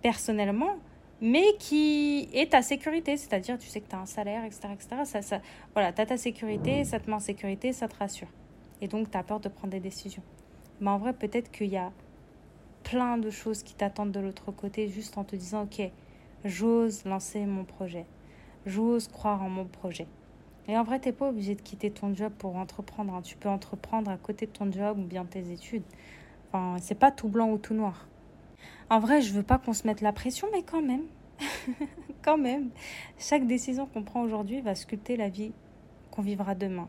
personnellement, 0.03 0.77
mais 1.21 1.45
qui 1.59 2.29
est 2.33 2.53
ta 2.53 2.63
sécurité. 2.63 3.17
C'est-à-dire, 3.17 3.59
tu 3.59 3.69
sais 3.69 3.81
que 3.81 3.89
tu 3.89 3.95
as 3.95 4.01
un 4.01 4.07
salaire, 4.07 4.45
etc. 4.45 4.69
etc. 4.73 4.89
Ça, 5.05 5.23
ça, 5.23 5.41
voilà, 5.75 5.93
tu 5.93 6.01
as 6.01 6.07
ta 6.07 6.17
sécurité, 6.17 6.85
ça 6.85 6.99
te 6.99 7.09
met 7.09 7.17
en 7.17 7.21
sécurité, 7.21 7.73
ça 7.73 7.89
te 7.89 7.97
rassure. 7.97 8.29
Et 8.81 8.89
donc, 8.89 9.11
tu 9.11 9.17
as 9.17 9.23
peur 9.23 9.41
de 9.41 9.49
prendre 9.49 9.73
des 9.73 9.81
décisions. 9.81 10.23
Mais 10.81 10.91
en 10.91 10.99
vrai, 10.99 11.13
peut-être 11.13 11.51
qu'il 11.51 11.69
y 11.69 11.77
a 11.77 11.93
plein 12.83 13.19
de 13.19 13.31
choses 13.31 13.63
qui 13.63 13.75
t'attendent 13.75 14.13
de 14.13 14.21
l'autre 14.21 14.51
côté 14.53 14.89
juste 14.89 15.19
en 15.19 15.25
te 15.25 15.37
disant 15.37 15.65
ok, 15.65 15.91
j'ose 16.45 17.05
lancer 17.05 17.45
mon 17.45 17.65
projet, 17.65 18.07
j'ose 18.65 19.09
croire 19.09 19.43
en 19.43 19.51
mon 19.51 19.67
projet. 19.67 20.07
Et 20.71 20.79
en 20.79 20.85
vrai, 20.85 21.01
t'es 21.01 21.11
pas 21.11 21.29
obligé 21.29 21.57
de 21.57 21.63
quitter 21.63 21.91
ton 21.91 22.15
job 22.15 22.33
pour 22.39 22.55
entreprendre. 22.55 23.13
Hein. 23.13 23.23
Tu 23.23 23.37
peux 23.37 23.49
entreprendre 23.49 24.09
à 24.09 24.17
côté 24.17 24.47
de 24.47 24.53
ton 24.53 24.71
job 24.71 25.01
ou 25.01 25.03
bien 25.03 25.25
tes 25.25 25.51
études. 25.51 25.83
Enfin, 26.47 26.77
c'est 26.81 26.95
pas 26.95 27.11
tout 27.11 27.29
blanc 27.29 27.51
ou 27.51 27.59
tout 27.59 27.75
noir. 27.75 28.07
En 28.89 29.01
vrai, 29.01 29.21
je 29.21 29.33
veux 29.33 29.43
pas 29.43 29.59
qu'on 29.59 29.73
se 29.73 29.85
mette 29.85 30.01
la 30.01 30.13
pression, 30.13 30.47
mais 30.53 30.63
quand 30.63 30.81
même, 30.81 31.03
quand 32.23 32.39
même, 32.39 32.71
chaque 33.19 33.49
décision 33.49 33.87
qu'on 33.87 34.05
prend 34.05 34.23
aujourd'hui 34.23 34.61
va 34.61 34.77
sculpter 34.77 35.17
la 35.17 35.29
vie 35.29 35.51
qu'on 36.13 36.23
vivra 36.23 36.55
demain. 36.55 36.89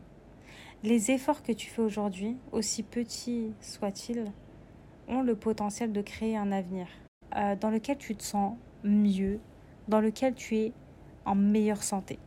Les 0.84 1.10
efforts 1.10 1.42
que 1.42 1.50
tu 1.50 1.68
fais 1.68 1.82
aujourd'hui, 1.82 2.36
aussi 2.52 2.84
petits 2.84 3.50
soient-ils, 3.60 4.30
ont 5.08 5.22
le 5.22 5.34
potentiel 5.34 5.90
de 5.90 6.02
créer 6.02 6.36
un 6.36 6.52
avenir 6.52 6.86
euh, 7.34 7.56
dans 7.56 7.70
lequel 7.70 7.98
tu 7.98 8.14
te 8.14 8.22
sens 8.22 8.54
mieux, 8.84 9.40
dans 9.88 10.00
lequel 10.00 10.36
tu 10.36 10.56
es 10.56 10.72
en 11.24 11.34
meilleure 11.34 11.82
santé. 11.82 12.20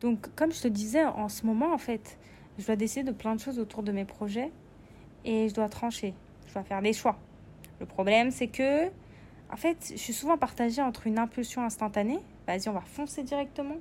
Donc, 0.00 0.34
comme 0.34 0.52
je 0.52 0.62
te 0.62 0.68
disais, 0.68 1.04
en 1.04 1.28
ce 1.28 1.44
moment, 1.44 1.72
en 1.72 1.78
fait, 1.78 2.18
je 2.58 2.66
dois 2.66 2.76
décider 2.76 3.04
de 3.04 3.16
plein 3.16 3.34
de 3.34 3.40
choses 3.40 3.58
autour 3.58 3.82
de 3.82 3.92
mes 3.92 4.04
projets 4.04 4.50
et 5.24 5.48
je 5.48 5.54
dois 5.54 5.68
trancher. 5.68 6.14
Je 6.46 6.54
dois 6.54 6.62
faire 6.62 6.82
des 6.82 6.92
choix. 6.92 7.18
Le 7.80 7.86
problème, 7.86 8.30
c'est 8.30 8.48
que, 8.48 8.86
en 9.50 9.56
fait, 9.56 9.92
je 9.92 9.98
suis 9.98 10.12
souvent 10.12 10.38
partagée 10.38 10.82
entre 10.82 11.06
une 11.06 11.18
impulsion 11.18 11.62
instantanée, 11.62 12.18
vas-y, 12.46 12.68
on 12.68 12.72
va 12.72 12.80
foncer 12.80 13.22
directement, 13.22 13.76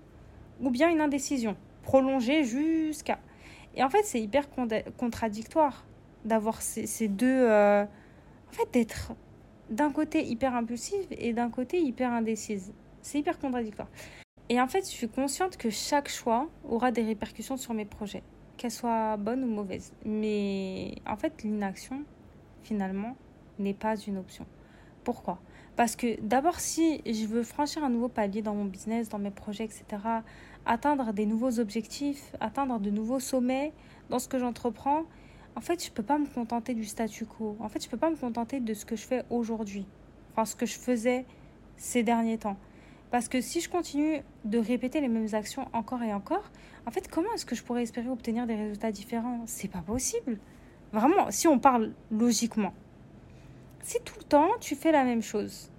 ou 0.61 0.69
bien 0.69 0.89
une 0.89 1.01
indécision, 1.01 1.55
prolongée 1.83 2.43
jusqu'à. 2.43 3.19
Et 3.75 3.83
en 3.83 3.89
fait, 3.89 4.03
c'est 4.03 4.21
hyper 4.21 4.47
contradictoire 4.97 5.85
d'avoir 6.25 6.61
ces, 6.61 7.07
deux. 7.07 7.27
Euh, 7.27 7.83
en 7.83 8.51
fait, 8.51 8.71
d'être 8.73 9.13
d'un 9.69 9.91
côté 9.91 10.23
hyper 10.25 10.55
impulsive 10.55 11.05
et 11.11 11.33
d'un 11.33 11.49
côté 11.49 11.79
hyper 11.79 12.11
indécise. 12.11 12.73
C'est 13.01 13.19
hyper 13.19 13.39
contradictoire. 13.39 13.87
Et 14.49 14.59
en 14.59 14.67
fait, 14.67 14.81
je 14.81 14.89
suis 14.89 15.07
consciente 15.07 15.57
que 15.57 15.69
chaque 15.69 16.09
choix 16.09 16.49
aura 16.67 16.91
des 16.91 17.03
répercussions 17.03 17.55
sur 17.55 17.75
mes 17.75 17.85
projets, 17.85 18.23
qu'elles 18.57 18.71
soient 18.71 19.15
bonnes 19.15 19.43
ou 19.43 19.47
mauvaises. 19.47 19.93
Mais 20.05 20.95
en 21.05 21.15
fait, 21.15 21.43
l'inaction, 21.43 22.03
finalement, 22.63 23.15
n'est 23.59 23.75
pas 23.75 23.95
une 23.95 24.17
option. 24.17 24.47
Pourquoi? 25.03 25.39
Parce 25.75 25.95
que 25.95 26.19
d'abord, 26.21 26.59
si 26.59 27.01
je 27.05 27.25
veux 27.27 27.43
franchir 27.43 27.83
un 27.83 27.89
nouveau 27.89 28.09
palier 28.09 28.41
dans 28.41 28.55
mon 28.55 28.65
business, 28.65 29.07
dans 29.07 29.19
mes 29.19 29.31
projets, 29.31 29.65
etc., 29.65 29.85
atteindre 30.65 31.13
des 31.13 31.27
nouveaux 31.27 31.59
objectifs, 31.59 32.35
atteindre 32.39 32.79
de 32.79 32.89
nouveaux 32.89 33.19
sommets 33.19 33.71
dans 34.09 34.19
ce 34.19 34.27
que 34.27 34.39
j'entreprends, 34.39 35.03
en 35.55 35.61
fait, 35.61 35.83
je 35.83 35.89
ne 35.89 35.93
peux 35.93 36.03
pas 36.03 36.17
me 36.17 36.25
contenter 36.25 36.73
du 36.73 36.85
statu 36.85 37.25
quo. 37.25 37.55
En 37.59 37.69
fait, 37.69 37.81
je 37.81 37.87
ne 37.87 37.91
peux 37.91 37.97
pas 37.97 38.09
me 38.09 38.15
contenter 38.15 38.59
de 38.59 38.73
ce 38.73 38.85
que 38.85 38.95
je 38.95 39.05
fais 39.05 39.23
aujourd'hui. 39.29 39.85
Enfin, 40.31 40.45
ce 40.45 40.55
que 40.55 40.65
je 40.65 40.77
faisais 40.77 41.25
ces 41.77 42.01
derniers 42.01 42.37
temps. 42.39 42.57
Parce 43.11 43.27
que 43.27 43.41
si 43.41 43.59
je 43.59 43.69
continue 43.69 44.21
de 44.45 44.59
répéter 44.59 45.01
les 45.01 45.07
mêmes 45.07 45.33
actions 45.33 45.67
encore 45.73 46.03
et 46.03 46.13
encore, 46.13 46.51
en 46.85 46.91
fait, 46.91 47.07
comment 47.09 47.33
est-ce 47.33 47.45
que 47.45 47.55
je 47.55 47.63
pourrais 47.63 47.83
espérer 47.83 48.09
obtenir 48.09 48.45
des 48.45 48.55
résultats 48.55 48.91
différents? 48.91 49.41
C'est 49.47 49.67
pas 49.67 49.81
possible. 49.81 50.37
Vraiment, 50.93 51.31
si 51.31 51.47
on 51.47 51.59
parle 51.59 51.93
logiquement. 52.11 52.73
Si 53.81 53.97
tout 54.03 54.15
le 54.17 54.23
temps 54.23 54.49
tu 54.59 54.75
fais 54.75 54.91
la 54.91 55.03
même 55.03 55.21
chose, 55.21 55.71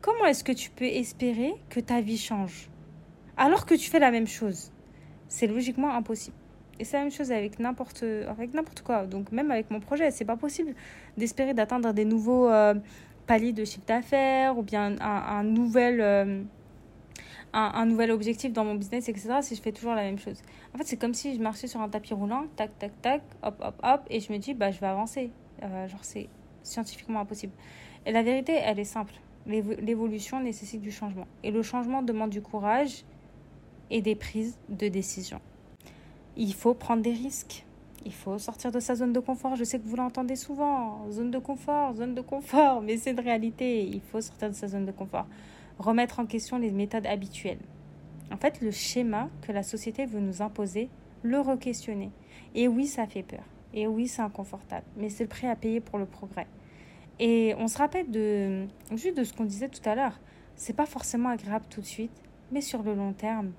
comment 0.00 0.24
est-ce 0.26 0.44
que 0.44 0.52
tu 0.52 0.70
peux 0.70 0.84
espérer 0.84 1.54
que 1.68 1.80
ta 1.80 2.00
vie 2.00 2.18
change? 2.18 2.70
Alors 3.36 3.66
que 3.66 3.74
tu 3.74 3.90
fais 3.90 3.98
la 3.98 4.10
même 4.10 4.26
chose 4.26 4.72
C'est 5.28 5.46
logiquement 5.46 5.92
impossible. 5.94 6.36
Et 6.78 6.84
c'est 6.84 6.96
la 6.96 7.04
même 7.04 7.12
chose 7.12 7.32
avec 7.32 7.58
n'importe 7.58 8.02
quoi. 8.84 9.06
Donc 9.06 9.32
même 9.32 9.50
avec 9.50 9.70
mon 9.70 9.80
projet, 9.80 10.10
c'est 10.10 10.24
pas 10.24 10.36
possible 10.36 10.74
d'espérer 11.16 11.54
d'atteindre 11.54 11.92
des 11.92 12.04
nouveaux 12.04 12.48
euh, 12.48 12.74
palier 13.26 13.52
de 13.52 13.64
chiffre 13.64 13.86
d'affaires 13.86 14.56
ou 14.58 14.62
bien 14.62 14.96
un, 15.00 15.42
nouvel, 15.42 16.00
euh, 16.00 16.42
un, 17.52 17.86
nouvel 17.86 18.10
objectif 18.10 18.52
dans 18.52 18.64
mon 18.64 18.74
business, 18.74 19.08
etc. 19.08 19.38
si 19.42 19.56
je 19.56 19.62
fais 19.62 19.72
toujours 19.72 19.94
la 19.94 20.02
même 20.02 20.18
chose. 20.18 20.40
En 20.74 20.78
fait, 20.78 20.84
c'est 20.84 20.96
comme 20.96 21.14
si 21.14 21.34
je 21.34 21.40
marchais 21.40 21.66
sur 21.66 21.80
un 21.80 21.88
tapis 21.88 22.14
roulant, 22.14 22.44
tac, 22.56 22.78
tac, 22.78 22.92
tac, 23.02 23.22
hop, 23.42 23.56
hop, 23.60 23.80
hop, 23.82 24.00
et 24.10 24.20
je 24.20 24.32
me 24.32 24.38
dis, 24.38 24.54
bah, 24.54 24.70
je 24.70 24.80
vais 24.80 24.86
avancer. 24.86 25.30
Euh, 25.62 25.88
genre, 25.88 26.04
c'est 26.04 26.28
scientifiquement 26.62 27.20
impossible. 27.20 27.52
Et 28.04 28.12
la 28.12 28.22
vérité, 28.22 28.52
elle 28.52 28.78
est 28.78 28.84
simple. 28.84 29.14
L'évolution 29.46 30.40
nécessite 30.40 30.80
du 30.80 30.90
changement. 30.90 31.26
Et 31.42 31.50
le 31.50 31.62
changement 31.62 32.02
demande 32.02 32.30
du 32.30 32.42
courage 32.42 33.04
et 33.90 34.02
des 34.02 34.14
prises 34.14 34.58
de 34.68 34.88
décision. 34.88 35.40
Il 36.36 36.54
faut 36.54 36.74
prendre 36.74 37.02
des 37.02 37.12
risques. 37.12 37.65
Il 38.04 38.12
faut 38.12 38.38
sortir 38.38 38.70
de 38.70 38.80
sa 38.80 38.94
zone 38.94 39.12
de 39.12 39.20
confort. 39.20 39.56
Je 39.56 39.64
sais 39.64 39.78
que 39.78 39.86
vous 39.86 39.96
l'entendez 39.96 40.36
souvent. 40.36 41.10
Zone 41.10 41.30
de 41.30 41.38
confort, 41.38 41.94
zone 41.94 42.14
de 42.14 42.20
confort. 42.20 42.82
Mais 42.82 42.96
c'est 42.96 43.12
une 43.12 43.20
réalité. 43.20 43.84
Il 43.84 44.00
faut 44.00 44.20
sortir 44.20 44.50
de 44.50 44.54
sa 44.54 44.68
zone 44.68 44.84
de 44.84 44.92
confort. 44.92 45.26
Remettre 45.78 46.20
en 46.20 46.26
question 46.26 46.58
les 46.58 46.70
méthodes 46.70 47.06
habituelles. 47.06 47.58
En 48.32 48.36
fait, 48.36 48.60
le 48.60 48.70
schéma 48.70 49.28
que 49.42 49.52
la 49.52 49.62
société 49.62 50.06
veut 50.06 50.20
nous 50.20 50.42
imposer, 50.42 50.88
le 51.22 51.40
re-questionner. 51.40 52.10
Et 52.54 52.68
oui, 52.68 52.86
ça 52.86 53.06
fait 53.06 53.22
peur. 53.22 53.44
Et 53.74 53.86
oui, 53.86 54.08
c'est 54.08 54.22
inconfortable. 54.22 54.86
Mais 54.96 55.10
c'est 55.10 55.24
le 55.24 55.28
prix 55.28 55.46
à 55.46 55.56
payer 55.56 55.80
pour 55.80 55.98
le 55.98 56.06
progrès. 56.06 56.46
Et 57.18 57.54
on 57.58 57.68
se 57.68 57.78
rappelle 57.78 58.10
de, 58.10 58.66
juste 58.94 59.16
de 59.16 59.24
ce 59.24 59.32
qu'on 59.32 59.44
disait 59.44 59.68
tout 59.68 59.86
à 59.88 59.94
l'heure. 59.94 60.18
C'est 60.54 60.74
pas 60.74 60.86
forcément 60.86 61.28
agréable 61.28 61.66
tout 61.68 61.80
de 61.80 61.86
suite, 61.86 62.22
mais 62.50 62.60
sur 62.60 62.82
le 62.82 62.94
long 62.94 63.12
terme, 63.12 63.52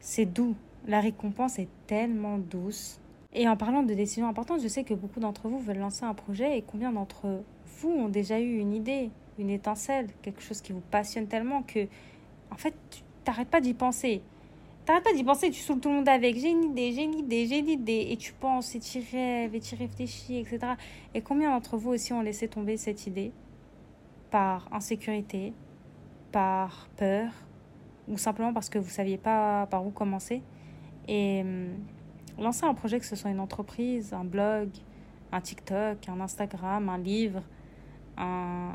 c'est 0.00 0.26
doux. 0.26 0.54
La 0.86 1.00
récompense 1.00 1.58
est 1.58 1.68
tellement 1.86 2.38
douce. 2.38 3.00
Et 3.34 3.46
en 3.46 3.56
parlant 3.56 3.82
de 3.82 3.92
décisions 3.92 4.26
importantes, 4.26 4.62
je 4.62 4.68
sais 4.68 4.84
que 4.84 4.94
beaucoup 4.94 5.20
d'entre 5.20 5.48
vous 5.48 5.58
veulent 5.58 5.78
lancer 5.78 6.04
un 6.04 6.14
projet 6.14 6.56
et 6.56 6.62
combien 6.62 6.92
d'entre 6.92 7.42
vous 7.80 7.90
ont 7.90 8.08
déjà 8.08 8.40
eu 8.40 8.58
une 8.58 8.74
idée, 8.74 9.10
une 9.38 9.50
étincelle, 9.50 10.08
quelque 10.22 10.40
chose 10.40 10.62
qui 10.62 10.72
vous 10.72 10.82
passionne 10.90 11.26
tellement 11.26 11.62
que, 11.62 11.86
en 12.50 12.56
fait, 12.56 12.74
tu 12.90 13.02
n'arrêtes 13.26 13.48
pas 13.48 13.60
d'y 13.60 13.74
penser. 13.74 14.22
Tu 14.86 14.90
n'arrêtes 14.90 15.04
pas 15.04 15.12
d'y 15.12 15.24
penser, 15.24 15.50
tu 15.50 15.60
saoules 15.60 15.80
tout 15.80 15.90
le 15.90 15.96
monde 15.96 16.08
avec 16.08 16.36
j'ai 16.36 16.48
une 16.48 16.64
idée, 16.64 16.92
j'ai 16.92 17.02
une 17.02 17.18
idée, 17.18 17.46
j'ai 17.46 17.58
une 17.58 17.68
idée, 17.68 18.06
et 18.10 18.16
tu 18.16 18.32
penses, 18.32 18.74
et 18.74 18.80
tu 18.80 19.00
rêves, 19.12 19.54
et 19.54 19.60
tu 19.60 19.74
réfléchis, 19.74 20.38
etc. 20.38 20.60
Et 21.12 21.20
combien 21.20 21.50
d'entre 21.50 21.76
vous 21.76 21.90
aussi 21.90 22.14
ont 22.14 22.22
laissé 22.22 22.48
tomber 22.48 22.78
cette 22.78 23.06
idée 23.06 23.30
par 24.30 24.68
insécurité, 24.72 25.52
par 26.32 26.88
peur, 26.96 27.30
ou 28.08 28.16
simplement 28.16 28.54
parce 28.54 28.70
que 28.70 28.78
vous 28.78 28.88
saviez 28.88 29.18
pas 29.18 29.66
par 29.66 29.86
où 29.86 29.90
commencer? 29.90 30.40
Et 31.06 31.42
hum, 31.42 31.74
lancer 32.38 32.64
un 32.64 32.74
projet, 32.74 32.98
que 32.98 33.06
ce 33.06 33.16
soit 33.16 33.30
une 33.30 33.40
entreprise, 33.40 34.12
un 34.12 34.24
blog, 34.24 34.68
un 35.32 35.40
TikTok, 35.40 36.08
un 36.08 36.20
Instagram, 36.20 36.88
un 36.88 36.98
livre, 36.98 37.42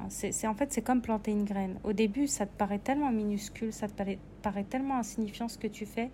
c'est 0.10 0.48
en 0.48 0.54
fait 0.54 0.72
c'est 0.72 0.82
comme 0.82 1.02
planter 1.02 1.32
une 1.32 1.44
graine. 1.44 1.78
Au 1.84 1.94
début, 1.94 2.28
ça 2.28 2.46
te 2.46 2.56
paraît 2.56 2.80
tellement 2.80 3.12
minuscule, 3.12 3.74
ça 3.74 3.88
te 3.88 3.94
paraît, 3.94 4.20
paraît 4.42 4.64
tellement 4.64 4.98
insignifiant 4.98 5.48
ce 5.48 5.58
que 5.58 5.68
tu 5.68 5.86
fais, 5.86 6.12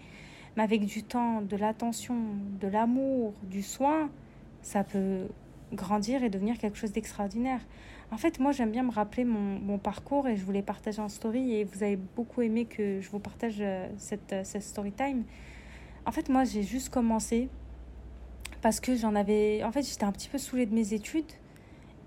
mais 0.55 0.63
avec 0.63 0.85
du 0.85 1.03
temps, 1.03 1.41
de 1.41 1.55
l'attention, 1.55 2.15
de 2.59 2.67
l'amour, 2.67 3.33
du 3.43 3.61
soin, 3.61 4.09
ça 4.61 4.83
peut 4.83 5.27
grandir 5.73 6.23
et 6.23 6.29
devenir 6.29 6.57
quelque 6.57 6.77
chose 6.77 6.91
d'extraordinaire. 6.91 7.61
En 8.11 8.17
fait, 8.17 8.39
moi, 8.39 8.51
j'aime 8.51 8.71
bien 8.71 8.81
me 8.81 8.91
rappeler 8.91 9.23
mon, 9.23 9.59
mon, 9.59 9.77
parcours 9.77 10.27
et 10.27 10.35
je 10.35 10.43
voulais 10.43 10.63
partager 10.63 10.99
en 10.99 11.09
story 11.09 11.53
et 11.53 11.63
vous 11.63 11.83
avez 11.83 11.95
beaucoup 11.95 12.41
aimé 12.41 12.65
que 12.65 12.99
je 13.01 13.09
vous 13.09 13.19
partage 13.19 13.57
euh, 13.59 13.87
cette, 13.97 14.33
euh, 14.33 14.41
cette 14.43 14.63
story 14.63 14.91
time. 14.91 15.23
En 16.05 16.11
fait, 16.11 16.29
moi, 16.29 16.43
j'ai 16.43 16.63
juste 16.63 16.89
commencé 16.89 17.49
parce 18.61 18.79
que 18.79 18.95
j'en 18.95 19.15
avais. 19.15 19.63
En 19.63 19.71
fait, 19.71 19.83
j'étais 19.83 20.03
un 20.03 20.11
petit 20.11 20.29
peu 20.29 20.37
saoulée 20.37 20.65
de 20.65 20.73
mes 20.73 20.93
études 20.93 21.31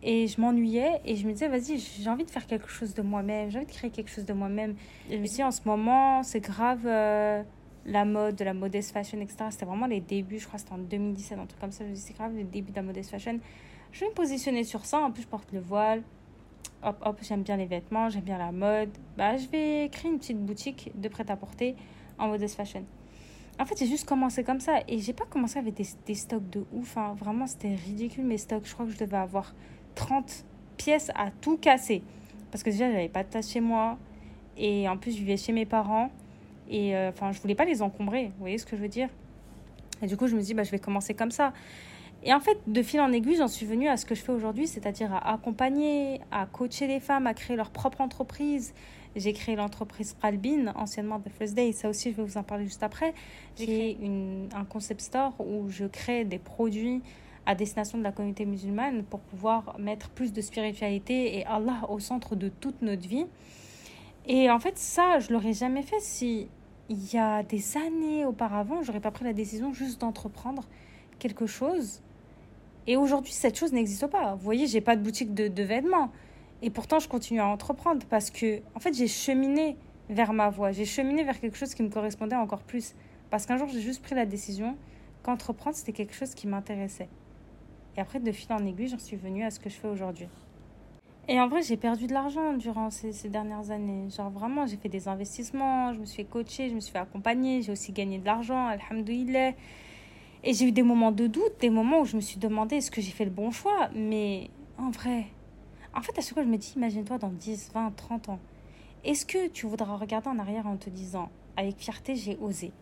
et 0.03 0.27
je 0.27 0.41
m'ennuyais 0.41 1.01
et 1.05 1.17
je 1.17 1.27
me 1.27 1.33
disais, 1.33 1.49
vas-y, 1.49 1.79
j'ai 1.79 2.11
envie 2.11 2.25
de 2.25 2.31
faire 2.31 2.47
quelque 2.47 2.69
chose 2.69 2.95
de 2.95 3.03
moi-même, 3.03 3.51
j'ai 3.51 3.59
envie 3.59 3.67
de 3.67 3.73
créer 3.73 3.91
quelque 3.91 4.11
chose 4.11 4.25
de 4.25 4.33
moi-même. 4.33 4.75
Et 5.09 5.17
je 5.17 5.19
me 5.19 5.27
suis 5.27 5.37
dit, 5.37 5.45
en 5.45 5.53
ce 5.53 5.61
moment, 5.65 6.23
c'est 6.23 6.41
grave 6.41 6.81
euh, 6.87 7.43
la 7.87 8.05
mode, 8.05 8.35
de 8.35 8.45
la 8.45 8.55
modest 8.55 8.93
fashion, 8.93 9.21
etc. 9.21 9.47
C'était 9.51 9.65
vraiment 9.65 9.87
les 9.87 10.01
débuts, 10.01 10.39
je 10.39 10.47
crois 10.47 10.59
que 10.59 10.65
c'était 10.65 10.75
en 10.75 10.79
2017, 10.79 11.39
un 11.39 11.47
truc 11.47 11.61
comme 11.61 11.73
ça. 11.73 11.85
Je 11.85 11.91
me 11.91 11.95
suis 11.95 12.05
dit, 12.05 12.09
c'est 12.09 12.17
grave 12.19 12.35
les 12.35 12.45
débuts 12.45 12.73
de 12.73 12.77
la 12.77 12.83
modest 12.83 13.11
fashion. 13.11 13.39
Je 13.93 14.01
vais 14.01 14.09
me 14.09 14.15
positionner 14.15 14.65
sur 14.65 14.85
ça. 14.85 15.01
En 15.01 15.13
plus, 15.13 15.23
je 15.23 15.29
porte 15.29 15.53
le 15.53 15.61
voile. 15.61 16.03
Hop, 16.83 16.97
hop, 17.05 17.19
j'aime 17.23 17.43
bien 17.43 17.57
les 17.57 17.67
vêtements, 17.67 18.09
j'aime 18.09 18.23
bien 18.23 18.39
la 18.39 18.51
mode. 18.51 18.91
Bah, 19.17 19.37
je 19.37 19.47
vais 19.49 19.89
créer 19.93 20.11
une 20.11 20.19
petite 20.19 20.45
boutique 20.45 20.91
de 20.97 21.09
prêt-à-porter 21.09 21.77
en 22.19 22.29
modest 22.29 22.57
fashion. 22.57 22.85
En 23.59 23.67
fait, 23.67 23.79
j'ai 23.79 23.87
juste 23.87 24.07
commencé 24.07 24.45
comme 24.45 24.61
ça. 24.61 24.81
Et 24.89 24.99
j'ai 24.99 25.13
pas 25.13 25.25
commencé 25.25 25.59
avec 25.59 25.75
des, 25.75 25.87
des 26.07 26.15
stocks 26.15 26.49
de 26.51 26.65
ouf. 26.73 26.97
Hein. 26.97 27.15
Vraiment, 27.19 27.47
c'était 27.47 27.75
ridicule 27.75 28.25
mes 28.25 28.39
stocks. 28.39 28.67
Je 28.67 28.73
crois 28.73 28.87
que 28.87 28.93
je 28.93 28.99
devais 28.99 29.17
avoir 29.17 29.55
30 29.95 30.45
pièces 30.77 31.11
à 31.15 31.31
tout 31.41 31.57
casser. 31.57 32.03
Parce 32.51 32.63
que 32.63 32.71
déjà, 32.71 32.91
j'avais 32.91 33.09
pas 33.09 33.23
de 33.23 33.29
tasse 33.29 33.51
chez 33.51 33.61
moi. 33.61 33.99
Et 34.57 34.89
en 34.89 34.97
plus, 34.97 35.13
je 35.13 35.19
vivais 35.19 35.37
chez 35.37 35.53
mes 35.53 35.67
parents. 35.67 36.11
Et 36.69 36.97
euh, 36.97 37.11
enfin, 37.11 37.33
je 37.33 37.41
voulais 37.41 37.55
pas 37.55 37.65
les 37.65 37.83
encombrer. 37.83 38.27
Vous 38.27 38.41
voyez 38.41 38.59
ce 38.59 38.67
que 38.67 38.77
je 38.77 38.83
veux 38.83 38.89
dire? 38.89 39.09
Et 40.03 40.07
du 40.07 40.17
coup, 40.17 40.27
je 40.27 40.35
me 40.35 40.41
dis, 40.41 40.55
bah, 40.55 40.65
je 40.65 40.71
vais 40.71 40.79
commencer 40.79 41.15
comme 41.15 41.31
ça. 41.31 41.53
Et 42.25 42.33
en 42.33 42.41
fait, 42.41 42.59
de 42.67 42.83
fil 42.83 43.01
en 43.01 43.13
aiguille, 43.13 43.37
j'en 43.37 43.49
suis 43.49 43.67
venue 43.67 43.89
à 43.89 43.97
ce 43.97 44.07
que 44.07 44.15
je 44.15 44.23
fais 44.23 44.33
aujourd'hui, 44.33 44.69
c'est-à-dire 44.69 45.13
à 45.13 45.35
accompagner, 45.35 46.21
à 46.31 46.47
coacher 46.47 46.87
les 46.87 47.01
femmes 47.01 47.27
à 47.27 47.35
créer 47.35 47.57
leur 47.57 47.71
propre 47.71 48.01
entreprise, 48.01 48.75
j'ai 49.17 49.33
créé 49.33 49.57
l'entreprise 49.57 50.15
Pralbin, 50.15 50.73
anciennement 50.75 51.21
The 51.21 51.29
First 51.29 51.55
Day. 51.55 51.73
Ça 51.73 51.89
aussi, 51.89 52.13
je 52.13 52.17
vais 52.17 52.25
vous 52.25 52.39
en 52.39 52.43
parler 52.43 52.65
juste 52.65 52.83
après. 52.83 53.15
J'ai 53.57 53.67
créé 53.67 53.99
une, 54.01 54.49
un 54.55 54.65
concept 54.65 55.01
store 55.01 55.35
où 55.39 55.69
je 55.69 55.85
crée 55.85 56.25
des 56.25 56.39
produits 56.39 57.03
à 57.47 57.55
destination 57.55 57.99
de 57.99 58.03
la 58.03 58.13
communauté 58.13 58.47
musulmane 58.47 59.03
pour 59.03 59.21
pouvoir 59.21 59.77
mettre 59.79 60.11
plus 60.11 60.33
de 60.33 60.41
spiritualité 60.41 61.39
et 61.39 61.47
Allah 61.47 61.81
au 61.89 61.99
centre 61.99 62.37
de 62.37 62.49
toute 62.49 62.83
notre 62.83 63.09
vie. 63.09 63.27
Et 64.27 64.51
en 64.51 64.59
fait, 64.59 64.79
ça, 64.79 65.19
je 65.19 65.33
l'aurais 65.33 65.53
jamais 65.53 65.83
fait 65.83 66.01
si 66.01 66.49
il 66.89 67.13
y 67.13 67.19
a 67.19 67.43
des 67.43 67.77
années 67.77 68.25
auparavant, 68.25 68.83
j'aurais 68.83 69.01
pas 69.01 69.11
pris 69.11 69.25
la 69.25 69.33
décision 69.33 69.73
juste 69.73 70.01
d'entreprendre 70.01 70.65
quelque 71.19 71.47
chose. 71.47 72.01
Et 72.87 72.97
aujourd'hui, 72.97 73.33
cette 73.33 73.59
chose 73.59 73.73
n'existe 73.73 74.07
pas. 74.09 74.35
Vous 74.35 74.45
voyez, 74.45 74.67
j'ai 74.67 74.81
pas 74.81 74.97
de 74.97 75.03
boutique 75.03 75.35
de, 75.35 75.49
de, 75.49 75.63
vêtements. 75.63 76.11
Et 76.63 76.71
pourtant, 76.71 77.01
je 77.01 77.09
continue 77.09 77.41
à 77.41 77.47
entreprendre 77.47 78.07
parce 78.09 78.31
que, 78.31 78.61
en 78.75 78.81
fait, 78.81 78.95
j'ai 78.95 79.09
cheminé 79.09 79.77
vers 80.09 80.33
ma 80.33 80.49
voie. 80.49 80.71
J'ai 80.71 80.85
cheminé 80.85 81.25
vers 81.25 81.41
quelque 81.41 81.57
chose 81.57 81.75
qui 81.75 81.83
me 81.83 81.89
correspondait 81.89 82.37
encore 82.37 82.63
plus. 82.63 82.95
Parce 83.31 83.47
qu'un 83.47 83.57
jour, 83.57 83.69
j'ai 83.69 83.81
juste 83.81 84.03
pris 84.03 84.15
la 84.15 84.27
décision 84.27 84.77
qu'entreprendre, 85.23 85.77
c'était 85.77 85.93
quelque 85.93 86.15
chose 86.15 86.35
qui 86.35 86.47
m'intéressait. 86.47 87.09
Et 87.97 88.01
après, 88.01 88.21
de 88.21 88.31
fil 88.33 88.53
en 88.53 88.65
aiguille, 88.65 88.89
j'en 88.89 88.99
suis 88.99 89.17
venue 89.17 89.45
à 89.45 89.51
ce 89.51 89.59
que 89.59 89.69
je 89.69 89.75
fais 89.75 89.89
aujourd'hui. 89.89 90.29
Et 91.29 91.41
en 91.41 91.49
vrai, 91.49 91.63
j'ai 91.63 91.77
perdu 91.77 92.07
de 92.07 92.13
l'argent 92.13 92.53
durant 92.55 92.91
ces, 92.91 93.29
dernières 93.29 93.71
années. 93.71 94.09
Genre 94.11 94.31
vraiment, 94.31 94.67
j'ai 94.67 94.77
fait 94.77 94.89
des 94.89 95.09
investissements, 95.09 95.93
je 95.93 96.01
me 96.01 96.05
suis 96.05 96.25
fait 96.25 96.69
je 96.69 96.75
me 96.75 96.81
suis 96.81 96.93
fait 96.93 96.99
accompagner, 96.99 97.63
j'ai 97.63 97.71
aussi 97.71 97.93
gagné 97.93 98.19
de 98.19 98.27
l'argent, 98.27 98.67
alhamdoulilah. 98.67 99.53
Et 100.45 100.53
j'ai 100.53 100.67
eu 100.67 100.73
des 100.73 100.83
moments 100.83 101.13
de 101.13 101.29
doute, 101.29 101.61
des 101.61 101.71
moments 101.71 102.01
où 102.01 102.05
je 102.05 102.17
me 102.17 102.21
suis 102.21 102.39
demandé 102.39 102.77
est-ce 102.77 102.91
que 102.91 103.01
j'ai 103.01 103.13
fait 103.13 103.25
le 103.25 103.31
bon 103.31 103.53
choix? 103.53 103.89
Mais 103.95 104.51
en 104.79 104.91
vrai, 104.91 105.27
en 105.95 106.01
fait, 106.01 106.19
à 106.19 106.23
chaque 106.23 106.35
fois, 106.35 106.43
je 106.43 106.49
me 106.49 106.57
dis, 106.57 106.73
imagine-toi 106.77 107.19
dans 107.19 107.29
10, 107.29 107.71
20, 107.75 107.93
30 107.97 108.29
ans. 108.31 108.39
Est-ce 109.05 109.27
que 109.27 109.49
tu 109.49 109.67
voudras 109.67 109.97
regarder 109.97 110.29
en 110.29 110.39
arrière 110.39 110.67
en 110.67 110.77
te 110.77 110.89
disant, 110.89 111.29
avec 111.57 111.77
fierté, 111.77 112.15
j'ai 112.17 112.39
osé? 112.41 112.73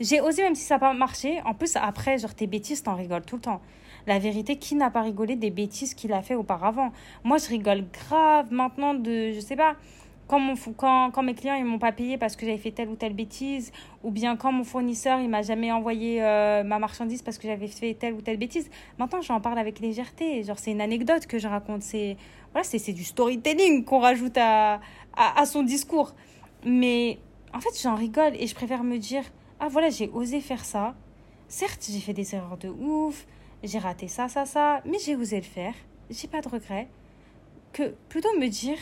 J'ai 0.00 0.20
osé 0.20 0.42
même 0.42 0.54
si 0.54 0.62
ça 0.62 0.76
n'a 0.76 0.78
pas 0.80 0.94
marché. 0.94 1.40
En 1.44 1.54
plus, 1.54 1.76
après, 1.76 2.18
genre, 2.18 2.34
tes 2.34 2.46
bêtises, 2.46 2.82
t'en 2.82 2.94
rigoles 2.94 3.24
tout 3.24 3.36
le 3.36 3.42
temps. 3.42 3.60
La 4.06 4.18
vérité, 4.18 4.56
qui 4.56 4.74
n'a 4.74 4.90
pas 4.90 5.02
rigolé 5.02 5.36
des 5.36 5.50
bêtises 5.50 5.94
qu'il 5.94 6.12
a 6.12 6.22
fait 6.22 6.34
auparavant? 6.34 6.92
Moi, 7.24 7.38
je 7.38 7.48
rigole 7.48 7.84
grave 7.92 8.52
maintenant 8.52 8.94
de, 8.94 9.32
je 9.32 9.40
sais 9.40 9.56
pas, 9.56 9.76
quand, 10.28 10.38
mon, 10.38 10.54
quand, 10.76 11.10
quand 11.10 11.22
mes 11.22 11.34
clients 11.34 11.54
ils 11.54 11.64
m'ont 11.64 11.78
pas 11.78 11.90
payé 11.90 12.18
parce 12.18 12.36
que 12.36 12.46
j'avais 12.46 12.58
fait 12.58 12.70
telle 12.70 12.88
ou 12.88 12.94
telle 12.94 13.14
bêtise, 13.14 13.72
ou 14.04 14.10
bien 14.10 14.36
quand 14.36 14.52
mon 14.52 14.62
fournisseur 14.62 15.18
il 15.20 15.28
m'a 15.28 15.42
jamais 15.42 15.72
envoyé 15.72 16.22
euh, 16.22 16.62
ma 16.62 16.78
marchandise 16.78 17.22
parce 17.22 17.38
que 17.38 17.48
j'avais 17.48 17.66
fait 17.66 17.94
telle 17.94 18.14
ou 18.14 18.20
telle 18.20 18.36
bêtise. 18.36 18.70
Maintenant, 18.98 19.20
j'en 19.20 19.40
parle 19.40 19.58
avec 19.58 19.80
légèreté. 19.80 20.44
Genre, 20.44 20.58
c'est 20.58 20.70
une 20.70 20.80
anecdote 20.80 21.26
que 21.26 21.38
je 21.38 21.48
raconte. 21.48 21.82
C'est 21.82 22.16
voilà, 22.52 22.64
c'est 22.64 22.92
du 22.92 23.04
storytelling 23.04 23.84
qu'on 23.84 23.98
rajoute 23.98 24.36
à, 24.38 24.80
à, 25.16 25.46
son 25.46 25.62
discours. 25.62 26.14
Mais 26.64 27.18
en 27.52 27.60
fait, 27.60 27.70
j'en 27.82 27.96
rigole 27.96 28.34
et 28.38 28.46
je 28.46 28.54
préfère 28.54 28.84
me 28.84 28.98
dire 28.98 29.24
ah 29.58 29.68
voilà, 29.68 29.90
j'ai 29.90 30.08
osé 30.14 30.40
faire 30.40 30.64
ça. 30.64 30.94
Certes, 31.48 31.88
j'ai 31.90 32.00
fait 32.00 32.12
des 32.12 32.34
erreurs 32.34 32.58
de 32.58 32.68
ouf 32.68 33.26
j'ai 33.62 33.78
raté 33.78 34.08
ça, 34.08 34.28
ça, 34.28 34.46
ça, 34.46 34.80
mais 34.84 34.98
j'ai 34.98 35.16
osé 35.16 35.36
le 35.36 35.42
faire, 35.42 35.74
j'ai 36.10 36.28
pas 36.28 36.40
de 36.40 36.48
regrets, 36.48 36.88
que 37.72 37.94
plutôt 38.08 38.32
me 38.38 38.46
dire, 38.48 38.78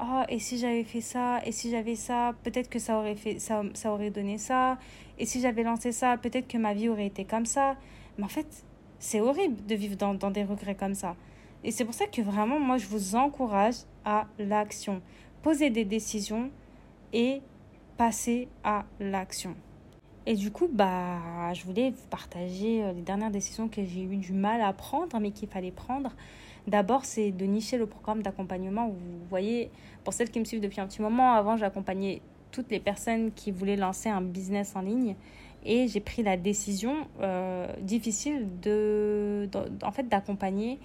oh, 0.00 0.22
et 0.28 0.38
si 0.38 0.58
j'avais 0.58 0.84
fait 0.84 1.00
ça, 1.00 1.40
et 1.44 1.52
si 1.52 1.70
j'avais 1.70 1.94
ça, 1.94 2.34
peut-être 2.42 2.68
que 2.68 2.78
ça 2.78 2.98
aurait, 2.98 3.16
fait, 3.16 3.38
ça, 3.38 3.62
ça 3.74 3.92
aurait 3.92 4.10
donné 4.10 4.38
ça, 4.38 4.78
et 5.18 5.26
si 5.26 5.40
j'avais 5.40 5.62
lancé 5.62 5.92
ça, 5.92 6.16
peut-être 6.16 6.48
que 6.48 6.58
ma 6.58 6.74
vie 6.74 6.88
aurait 6.88 7.06
été 7.06 7.24
comme 7.24 7.46
ça. 7.46 7.76
Mais 8.18 8.24
en 8.24 8.28
fait, 8.28 8.64
c'est 8.98 9.20
horrible 9.20 9.64
de 9.66 9.74
vivre 9.74 9.96
dans, 9.96 10.14
dans 10.14 10.30
des 10.30 10.44
regrets 10.44 10.74
comme 10.74 10.94
ça. 10.94 11.16
Et 11.62 11.70
c'est 11.70 11.84
pour 11.84 11.94
ça 11.94 12.06
que 12.06 12.20
vraiment, 12.20 12.60
moi, 12.60 12.76
je 12.78 12.86
vous 12.86 13.16
encourage 13.16 13.76
à 14.04 14.26
l'action. 14.38 15.00
Poser 15.42 15.70
des 15.70 15.84
décisions 15.84 16.50
et 17.12 17.40
passer 17.96 18.48
à 18.62 18.84
l'action. 19.00 19.54
Et 20.26 20.34
du 20.34 20.50
coup, 20.50 20.68
bah, 20.72 21.52
je 21.52 21.64
voulais 21.64 21.90
vous 21.90 22.06
partager 22.08 22.82
euh, 22.82 22.92
les 22.92 23.02
dernières 23.02 23.30
décisions 23.30 23.68
que 23.68 23.84
j'ai 23.84 24.02
eu 24.02 24.16
du 24.16 24.32
mal 24.32 24.62
à 24.62 24.72
prendre, 24.72 25.18
mais 25.20 25.30
qu'il 25.30 25.48
fallait 25.48 25.70
prendre. 25.70 26.12
D'abord, 26.66 27.04
c'est 27.04 27.30
de 27.30 27.44
nicher 27.44 27.76
le 27.76 27.86
programme 27.86 28.22
d'accompagnement. 28.22 28.88
Vous 28.88 29.28
voyez, 29.28 29.70
pour 30.02 30.12
celles 30.12 30.30
qui 30.30 30.40
me 30.40 30.44
suivent 30.44 30.62
depuis 30.62 30.80
un 30.80 30.86
petit 30.86 31.02
moment, 31.02 31.32
avant, 31.34 31.56
j'accompagnais 31.56 32.22
toutes 32.52 32.70
les 32.70 32.80
personnes 32.80 33.32
qui 33.32 33.50
voulaient 33.50 33.76
lancer 33.76 34.08
un 34.08 34.22
business 34.22 34.74
en 34.76 34.80
ligne. 34.80 35.16
Et 35.66 35.88
j'ai 35.88 36.00
pris 36.00 36.22
la 36.22 36.36
décision 36.36 37.08
euh, 37.20 37.66
difficile 37.80 38.48
de, 38.60 39.48
en 39.82 39.92
fait, 39.92 40.08
d'accompagner 40.08 40.78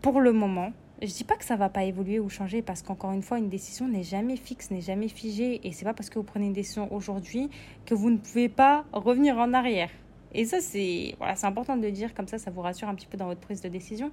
pour 0.00 0.20
le 0.20 0.32
moment 0.32 0.72
je 1.02 1.12
dis 1.12 1.24
pas 1.24 1.36
que 1.36 1.44
ça 1.44 1.56
va 1.56 1.68
pas 1.68 1.84
évoluer 1.84 2.18
ou 2.18 2.28
changer 2.28 2.62
parce 2.62 2.82
qu'encore 2.82 3.12
une 3.12 3.22
fois, 3.22 3.38
une 3.38 3.48
décision 3.48 3.88
n'est 3.88 4.02
jamais 4.02 4.36
fixe, 4.36 4.70
n'est 4.70 4.80
jamais 4.80 5.08
figée. 5.08 5.60
Et 5.66 5.72
c'est 5.72 5.84
pas 5.84 5.94
parce 5.94 6.08
que 6.08 6.18
vous 6.18 6.24
prenez 6.24 6.46
une 6.46 6.52
décision 6.52 6.92
aujourd'hui 6.92 7.50
que 7.84 7.94
vous 7.94 8.10
ne 8.10 8.16
pouvez 8.16 8.48
pas 8.48 8.84
revenir 8.92 9.36
en 9.38 9.52
arrière. 9.52 9.90
Et 10.32 10.44
ça, 10.44 10.60
c'est 10.60 11.14
voilà, 11.18 11.34
important 11.42 11.76
de 11.76 11.82
le 11.82 11.92
dire, 11.92 12.14
comme 12.14 12.26
ça, 12.26 12.38
ça 12.38 12.50
vous 12.50 12.60
rassure 12.60 12.88
un 12.88 12.94
petit 12.94 13.06
peu 13.06 13.16
dans 13.16 13.26
votre 13.26 13.40
prise 13.40 13.60
de 13.60 13.68
décision. 13.68 14.10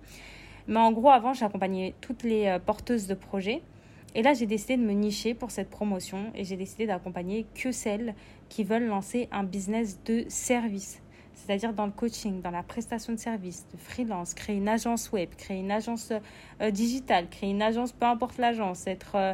Mais 0.67 0.79
en 0.79 0.91
gros, 0.91 1.09
avant, 1.09 1.33
j'accompagnais 1.33 1.93
toutes 2.01 2.23
les 2.23 2.47
euh, 2.47 2.59
porteuses 2.59 3.07
de 3.07 3.13
projets. 3.13 3.61
Et 4.13 4.21
là, 4.21 4.33
j'ai 4.33 4.45
décidé 4.45 4.77
de 4.77 4.83
me 4.83 4.91
nicher 4.91 5.33
pour 5.33 5.51
cette 5.51 5.69
promotion 5.69 6.31
et 6.35 6.43
j'ai 6.43 6.57
décidé 6.57 6.85
d'accompagner 6.85 7.45
que 7.55 7.71
celles 7.71 8.13
qui 8.49 8.63
veulent 8.63 8.87
lancer 8.87 9.29
un 9.31 9.43
business 9.43 9.99
de 10.03 10.25
service 10.27 11.01
c'est-à-dire 11.33 11.73
dans 11.73 11.87
le 11.87 11.91
coaching, 11.91 12.41
dans 12.41 12.51
la 12.51 12.61
prestation 12.61 13.13
de 13.13 13.17
services, 13.17 13.65
de 13.73 13.77
freelance, 13.77 14.35
créer 14.35 14.57
une 14.57 14.69
agence 14.69 15.11
web, 15.11 15.29
créer 15.35 15.59
une 15.59 15.71
agence 15.71 16.13
euh, 16.61 16.69
digitale, 16.71 17.29
créer 17.29 17.49
une 17.49 17.63
agence, 17.63 17.93
peu 17.93 18.05
importe 18.05 18.37
l'agence, 18.37 18.85
être 18.85 19.15
euh, 19.15 19.33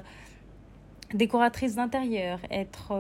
décoratrice 1.14 1.76
d'intérieur, 1.76 2.40
être 2.50 2.94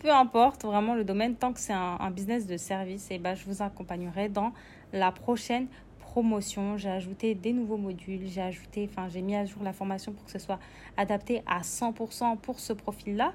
peu 0.00 0.10
importe 0.10 0.64
vraiment 0.64 0.94
le 0.94 1.04
domaine, 1.04 1.36
tant 1.36 1.52
que 1.52 1.60
c'est 1.60 1.72
un, 1.72 1.96
un, 2.00 2.10
business 2.10 2.46
de 2.46 2.56
service, 2.56 3.10
et 3.10 3.14
eh 3.14 3.18
ben, 3.18 3.34
je 3.34 3.44
vous 3.44 3.62
accompagnerai 3.62 4.28
dans 4.28 4.52
la 4.92 5.12
prochaine 5.12 5.66
promotion. 6.14 6.76
J'ai 6.76 6.90
ajouté 6.90 7.34
des 7.34 7.52
nouveaux 7.52 7.76
modules, 7.76 8.20
j'ai 8.28 8.40
ajouté, 8.40 8.88
enfin 8.88 9.08
j'ai 9.08 9.20
mis 9.20 9.34
à 9.34 9.44
jour 9.44 9.64
la 9.64 9.72
formation 9.72 10.12
pour 10.12 10.24
que 10.24 10.30
ce 10.30 10.38
soit 10.38 10.60
adapté 10.96 11.42
à 11.44 11.62
100% 11.62 12.36
pour 12.36 12.60
ce 12.60 12.72
profil-là. 12.72 13.32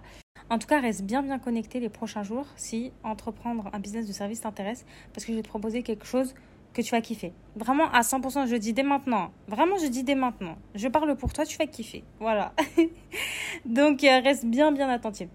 En 0.49 0.57
tout 0.59 0.67
cas, 0.67 0.79
reste 0.79 1.03
bien 1.03 1.21
bien 1.21 1.39
connecté 1.39 1.81
les 1.81 1.89
prochains 1.89 2.23
jours 2.23 2.45
si 2.55 2.93
entreprendre 3.03 3.69
un 3.73 3.79
business 3.79 4.07
de 4.07 4.13
service 4.13 4.39
t'intéresse 4.39 4.85
parce 5.13 5.25
que 5.25 5.33
je 5.33 5.37
vais 5.37 5.43
te 5.43 5.49
proposer 5.49 5.83
quelque 5.83 6.05
chose 6.05 6.33
que 6.73 6.81
tu 6.81 6.91
vas 6.91 7.01
kiffer. 7.01 7.33
Vraiment 7.57 7.91
à 7.91 7.99
100%, 7.99 8.47
je 8.47 8.55
dis 8.55 8.71
dès 8.71 8.83
maintenant. 8.83 9.31
Vraiment, 9.49 9.77
je 9.77 9.87
dis 9.87 10.03
dès 10.05 10.15
maintenant. 10.15 10.55
Je 10.73 10.87
parle 10.87 11.13
pour 11.17 11.33
toi, 11.33 11.45
tu 11.45 11.57
vas 11.57 11.65
kiffer. 11.65 12.05
Voilà. 12.21 12.53
donc, 13.65 14.05
euh, 14.05 14.21
reste 14.21 14.45
bien 14.45 14.71
bien 14.71 14.87
attentif. 14.87 15.27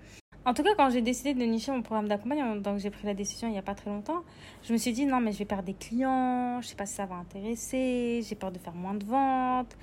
En 0.46 0.52
tout 0.52 0.62
cas, 0.62 0.74
quand 0.76 0.90
j'ai 0.90 1.00
décidé 1.00 1.32
de 1.32 1.42
nicher 1.42 1.72
mon 1.72 1.80
programme 1.80 2.06
d'accompagnement, 2.06 2.56
donc 2.56 2.78
j'ai 2.78 2.90
pris 2.90 3.06
la 3.06 3.14
décision 3.14 3.48
il 3.48 3.52
n'y 3.52 3.58
a 3.58 3.62
pas 3.62 3.74
très 3.74 3.88
longtemps, 3.88 4.24
je 4.62 4.74
me 4.74 4.78
suis 4.78 4.92
dit 4.92 5.06
non, 5.06 5.18
mais 5.18 5.32
je 5.32 5.38
vais 5.38 5.46
perdre 5.46 5.64
des 5.64 5.72
clients, 5.72 6.60
je 6.60 6.68
sais 6.68 6.74
pas 6.74 6.84
si 6.84 6.94
ça 6.94 7.06
va 7.06 7.14
intéresser, 7.14 8.20
j'ai 8.28 8.34
peur 8.34 8.52
de 8.52 8.58
faire 8.58 8.74
moins 8.74 8.92
de 8.92 9.04
ventes. 9.06 9.74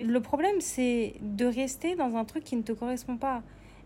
Le 0.00 0.20
problème, 0.20 0.60
c'est 0.60 1.14
de 1.20 1.44
rester 1.44 1.94
dans 1.94 2.16
un 2.16 2.24
truc 2.24 2.42
qui 2.42 2.56
ne 2.56 2.62
te 2.62 2.72
correspond 2.72 3.18
pas. 3.18 3.42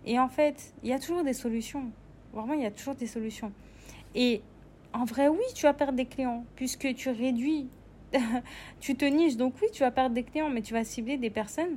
Et 0.06 0.18
en 0.18 0.28
fait, 0.28 0.72
il 0.82 0.88
y 0.88 0.94
a 0.94 0.98
toujours 0.98 1.24
des 1.24 1.34
solutions. 1.34 1.90
Vraiment, 2.32 2.54
il 2.54 2.62
y 2.62 2.66
a 2.66 2.70
toujours 2.70 2.94
des 2.94 3.06
solutions. 3.06 3.52
Et 4.14 4.40
en 4.94 5.04
vrai, 5.04 5.28
oui, 5.28 5.44
tu 5.54 5.64
vas 5.64 5.74
perdre 5.74 5.94
des 5.94 6.06
clients 6.06 6.44
puisque 6.56 6.94
tu 6.94 7.10
réduis, 7.10 7.68
tu 8.80 8.94
te 8.96 9.04
niches. 9.04 9.36
Donc 9.36 9.54
oui, 9.60 9.68
tu 9.74 9.80
vas 9.80 9.90
perdre 9.90 10.14
des 10.14 10.22
clients, 10.22 10.48
mais 10.48 10.62
tu 10.62 10.72
vas 10.72 10.84
cibler 10.84 11.18
des 11.18 11.30
personnes 11.30 11.76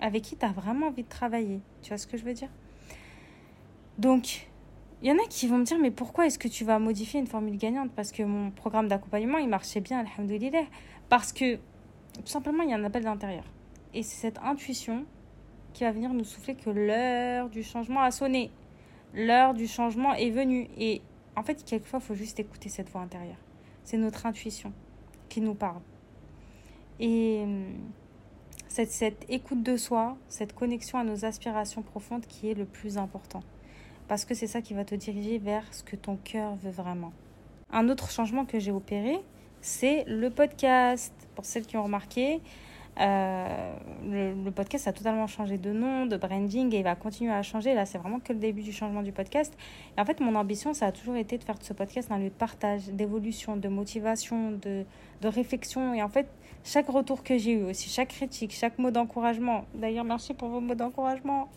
avec 0.00 0.22
qui 0.22 0.36
tu 0.36 0.46
as 0.46 0.52
vraiment 0.52 0.88
envie 0.88 1.02
de 1.02 1.08
travailler. 1.08 1.60
Tu 1.82 1.88
vois 1.88 1.98
ce 1.98 2.06
que 2.06 2.16
je 2.16 2.24
veux 2.24 2.34
dire? 2.34 2.50
Donc, 3.98 4.48
il 5.02 5.08
y 5.08 5.12
en 5.12 5.16
a 5.16 5.26
qui 5.28 5.48
vont 5.48 5.58
me 5.58 5.64
dire, 5.64 5.78
mais 5.78 5.90
pourquoi 5.90 6.26
est-ce 6.26 6.38
que 6.38 6.48
tu 6.48 6.64
vas 6.64 6.78
modifier 6.78 7.20
une 7.20 7.26
formule 7.26 7.56
gagnante? 7.56 7.90
Parce 7.92 8.12
que 8.12 8.22
mon 8.22 8.50
programme 8.50 8.88
d'accompagnement, 8.88 9.38
il 9.38 9.48
marchait 9.48 9.80
bien, 9.80 10.04
alhamdoulilah. 10.04 10.64
Parce 11.08 11.32
que, 11.32 11.56
tout 11.56 12.26
simplement, 12.26 12.62
il 12.62 12.70
y 12.70 12.72
a 12.72 12.76
un 12.76 12.84
appel 12.84 13.04
d'intérieur. 13.04 13.44
Et 13.94 14.02
c'est 14.02 14.20
cette 14.20 14.38
intuition 14.38 15.04
qui 15.72 15.84
va 15.84 15.92
venir 15.92 16.12
nous 16.12 16.24
souffler 16.24 16.54
que 16.54 16.70
l'heure 16.70 17.48
du 17.48 17.62
changement 17.62 18.02
a 18.02 18.10
sonné. 18.10 18.50
L'heure 19.14 19.54
du 19.54 19.66
changement 19.66 20.14
est 20.14 20.30
venue. 20.30 20.68
Et 20.78 21.02
en 21.36 21.42
fait, 21.42 21.64
quelquefois, 21.64 21.98
il 22.00 22.06
faut 22.06 22.14
juste 22.14 22.38
écouter 22.40 22.68
cette 22.68 22.88
voix 22.90 23.02
intérieure. 23.02 23.40
C'est 23.84 23.98
notre 23.98 24.26
intuition 24.26 24.72
qui 25.28 25.40
nous 25.40 25.54
parle. 25.54 25.80
Et 27.00 27.44
cette, 28.68 28.90
cette 28.90 29.26
écoute 29.28 29.62
de 29.62 29.76
soi, 29.76 30.16
cette 30.28 30.54
connexion 30.54 30.98
à 30.98 31.04
nos 31.04 31.24
aspirations 31.24 31.82
profondes 31.82 32.24
qui 32.26 32.50
est 32.50 32.54
le 32.54 32.64
plus 32.64 32.96
important. 32.98 33.42
Parce 34.12 34.26
que 34.26 34.34
c'est 34.34 34.46
ça 34.46 34.60
qui 34.60 34.74
va 34.74 34.84
te 34.84 34.94
diriger 34.94 35.38
vers 35.38 35.64
ce 35.72 35.82
que 35.82 35.96
ton 35.96 36.18
cœur 36.22 36.54
veut 36.56 36.70
vraiment. 36.70 37.14
Un 37.70 37.88
autre 37.88 38.10
changement 38.10 38.44
que 38.44 38.58
j'ai 38.58 38.70
opéré, 38.70 39.16
c'est 39.62 40.04
le 40.06 40.28
podcast. 40.28 41.14
Pour 41.34 41.46
celles 41.46 41.64
qui 41.64 41.78
ont 41.78 41.82
remarqué, 41.82 42.42
euh, 43.00 43.74
le, 44.04 44.50
podcast 44.50 44.86
a 44.86 44.92
totalement 44.92 45.26
changé 45.26 45.56
de 45.56 45.72
nom, 45.72 46.04
de 46.04 46.18
branding 46.18 46.74
et 46.74 46.80
il 46.80 46.84
va 46.84 46.94
continuer 46.94 47.32
à 47.32 47.42
changer. 47.42 47.72
Là, 47.72 47.86
c'est 47.86 47.96
vraiment 47.96 48.20
que 48.20 48.34
le 48.34 48.38
début 48.38 48.60
du 48.60 48.70
changement 48.70 49.02
du 49.02 49.12
podcast. 49.12 49.56
En 49.96 50.04
fait, 50.04 50.20
mon 50.20 50.34
ambition, 50.34 50.74
ça 50.74 50.88
a 50.88 50.92
toujours 50.92 51.16
été 51.16 51.38
de 51.38 51.44
faire 51.44 51.58
de 51.58 51.64
ce 51.64 51.72
podcast 51.72 52.12
un 52.12 52.18
lieu 52.18 52.28
de 52.28 52.34
partage, 52.34 52.88
d'évolution, 52.88 53.56
de 53.56 53.68
motivation, 53.68 54.60
de 54.62 54.84
réflexion. 55.22 55.94
Et 55.94 56.02
en 56.02 56.10
fait, 56.10 56.28
chaque 56.64 56.88
retour 56.90 57.22
que 57.22 57.38
j'ai 57.38 57.52
eu 57.52 57.62
aussi, 57.62 57.88
chaque 57.88 58.08
critique, 58.08 58.52
chaque 58.52 58.78
mot 58.78 58.90
d'encouragement. 58.90 59.64
D'ailleurs, 59.72 60.04
merci 60.04 60.34
pour 60.34 60.50
vos 60.50 60.60
mots 60.60 60.74
d'encouragement. 60.74 61.48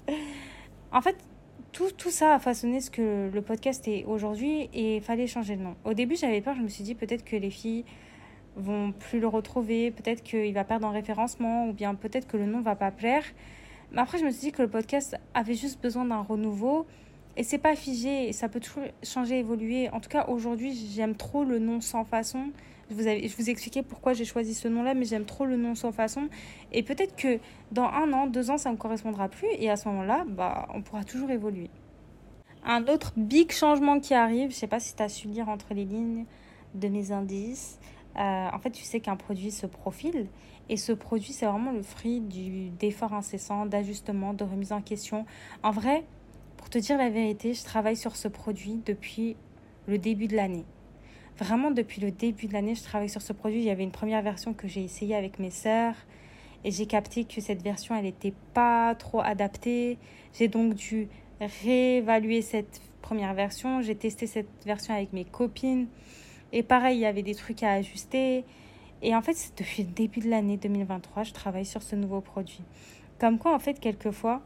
en 0.93 1.01
fait, 1.01 1.17
tout, 1.75 1.91
tout, 1.91 2.09
ça 2.09 2.35
a 2.35 2.39
façonné 2.39 2.79
ce 2.79 2.89
que 2.89 3.29
le 3.33 3.41
podcast 3.41 3.85
est 3.89 4.05
aujourd'hui 4.05 4.69
et 4.73 4.95
il 4.95 5.01
fallait 5.01 5.27
changer 5.27 5.57
de 5.57 5.61
nom. 5.61 5.75
Au 5.83 5.93
début, 5.93 6.15
j'avais 6.15 6.39
peur, 6.39 6.55
je 6.55 6.61
me 6.61 6.69
suis 6.69 6.85
dit 6.85 6.95
peut-être 6.95 7.25
que 7.25 7.35
les 7.35 7.49
filles 7.49 7.83
vont 8.55 8.93
plus 8.93 9.19
le 9.19 9.27
retrouver, 9.27 9.91
peut-être 9.91 10.23
qu'il 10.23 10.53
va 10.53 10.63
perdre 10.63 10.87
en 10.87 10.91
référencement, 10.91 11.67
ou 11.67 11.73
bien 11.73 11.93
peut-être 11.93 12.27
que 12.27 12.37
le 12.37 12.45
nom 12.45 12.61
va 12.61 12.77
pas 12.77 12.91
plaire. 12.91 13.23
Mais 13.91 13.99
après, 13.99 14.17
je 14.19 14.23
me 14.23 14.31
suis 14.31 14.39
dit 14.39 14.51
que 14.53 14.61
le 14.61 14.69
podcast 14.69 15.17
avait 15.33 15.53
juste 15.53 15.81
besoin 15.81 16.05
d'un 16.05 16.21
renouveau. 16.21 16.85
Et 17.35 17.43
c'est 17.43 17.57
pas 17.57 17.75
figé, 17.75 18.31
ça 18.31 18.47
peut 18.47 18.61
toujours 18.61 18.85
changer, 19.03 19.39
évoluer. 19.39 19.89
En 19.89 19.99
tout 19.99 20.09
cas, 20.09 20.27
aujourd'hui, 20.29 20.73
j'aime 20.95 21.17
trop 21.17 21.43
le 21.43 21.59
nom 21.59 21.81
sans 21.81 22.05
façon. 22.05 22.51
Je 22.89 22.95
vous, 22.95 23.49
expliqué 23.49 23.81
pourquoi 23.81 24.13
j'ai 24.13 24.25
choisi 24.25 24.53
ce 24.53 24.67
nom-là, 24.67 24.93
mais 24.93 25.05
j'aime 25.05 25.25
trop 25.25 25.45
le 25.45 25.57
nom 25.57 25.73
sans 25.73 25.91
façon. 25.91 26.29
Et 26.71 26.83
peut-être 26.83 27.15
que 27.15 27.39
dans 27.71 27.85
un 27.85 28.13
an, 28.13 28.27
deux 28.27 28.51
ans, 28.51 28.57
ça 28.57 28.69
ne 28.69 28.75
me 28.75 28.79
correspondra 28.79 29.27
plus. 29.27 29.47
Et 29.57 29.69
à 29.69 29.75
ce 29.75 29.87
moment-là, 29.89 30.23
bah, 30.27 30.67
on 30.73 30.81
pourra 30.81 31.03
toujours 31.03 31.31
évoluer. 31.31 31.69
Un 32.63 32.87
autre 32.87 33.13
big 33.17 33.51
changement 33.51 33.99
qui 33.99 34.13
arrive, 34.13 34.51
je 34.51 34.55
sais 34.55 34.67
pas 34.67 34.79
si 34.79 34.95
tu 34.95 35.01
as 35.01 35.09
su 35.09 35.27
lire 35.27 35.49
entre 35.49 35.73
les 35.73 35.85
lignes 35.85 36.25
de 36.75 36.87
mes 36.87 37.11
indices. 37.11 37.79
Euh, 38.17 38.47
en 38.51 38.59
fait, 38.59 38.71
tu 38.71 38.83
sais 38.83 38.99
qu'un 38.99 39.15
produit 39.15 39.51
se 39.51 39.65
profile. 39.65 40.27
Et 40.69 40.77
ce 40.77 40.91
produit, 40.91 41.33
c'est 41.33 41.45
vraiment 41.45 41.71
le 41.71 41.83
fruit 41.83 42.21
d'efforts 42.79 43.13
incessants, 43.13 43.65
d'ajustements, 43.65 44.33
de 44.33 44.43
remise 44.43 44.71
en 44.71 44.81
question. 44.81 45.25
En 45.63 45.71
vrai, 45.71 46.05
pour 46.57 46.69
te 46.69 46.77
dire 46.77 46.97
la 46.97 47.09
vérité, 47.09 47.53
je 47.53 47.63
travaille 47.63 47.97
sur 47.97 48.15
ce 48.15 48.27
produit 48.27 48.81
depuis 48.85 49.35
le 49.87 49.97
début 49.97 50.27
de 50.27 50.35
l'année. 50.35 50.65
Vraiment, 51.37 51.71
depuis 51.71 52.01
le 52.01 52.11
début 52.11 52.47
de 52.47 52.53
l'année, 52.53 52.75
je 52.75 52.83
travaille 52.83 53.09
sur 53.09 53.21
ce 53.21 53.33
produit. 53.33 53.59
Il 53.59 53.65
y 53.65 53.69
avait 53.69 53.83
une 53.83 53.91
première 53.91 54.21
version 54.21 54.53
que 54.53 54.67
j'ai 54.67 54.83
essayée 54.83 55.15
avec 55.15 55.39
mes 55.39 55.51
sœurs. 55.51 55.95
Et 56.63 56.71
j'ai 56.71 56.85
capté 56.85 57.25
que 57.25 57.41
cette 57.41 57.61
version, 57.61 57.95
elle 57.95 58.05
n'était 58.05 58.33
pas 58.53 58.95
trop 58.95 59.19
adaptée. 59.19 59.97
J'ai 60.33 60.47
donc 60.47 60.73
dû 60.73 61.07
réévaluer 61.39 62.41
cette 62.41 62.81
première 63.01 63.33
version. 63.33 63.81
J'ai 63.81 63.95
testé 63.95 64.27
cette 64.27 64.47
version 64.65 64.93
avec 64.93 65.13
mes 65.13 65.25
copines. 65.25 65.87
Et 66.53 66.63
pareil, 66.63 66.97
il 66.97 67.01
y 67.01 67.05
avait 67.05 67.21
des 67.21 67.35
trucs 67.35 67.63
à 67.63 67.73
ajuster. 67.73 68.45
Et 69.01 69.13
en 69.13 69.21
fait, 69.21 69.53
depuis 69.57 69.83
le 69.83 69.89
début 69.89 70.21
de 70.21 70.29
l'année 70.29 70.57
2023, 70.57 71.23
je 71.23 71.33
travaille 71.33 71.65
sur 71.65 71.83
ce 71.83 71.95
nouveau 71.95 72.21
produit. 72.21 72.63
Comme 73.19 73.37
quoi, 73.37 73.53
en 73.53 73.59
fait, 73.59 73.79
quelquefois, 73.79 74.41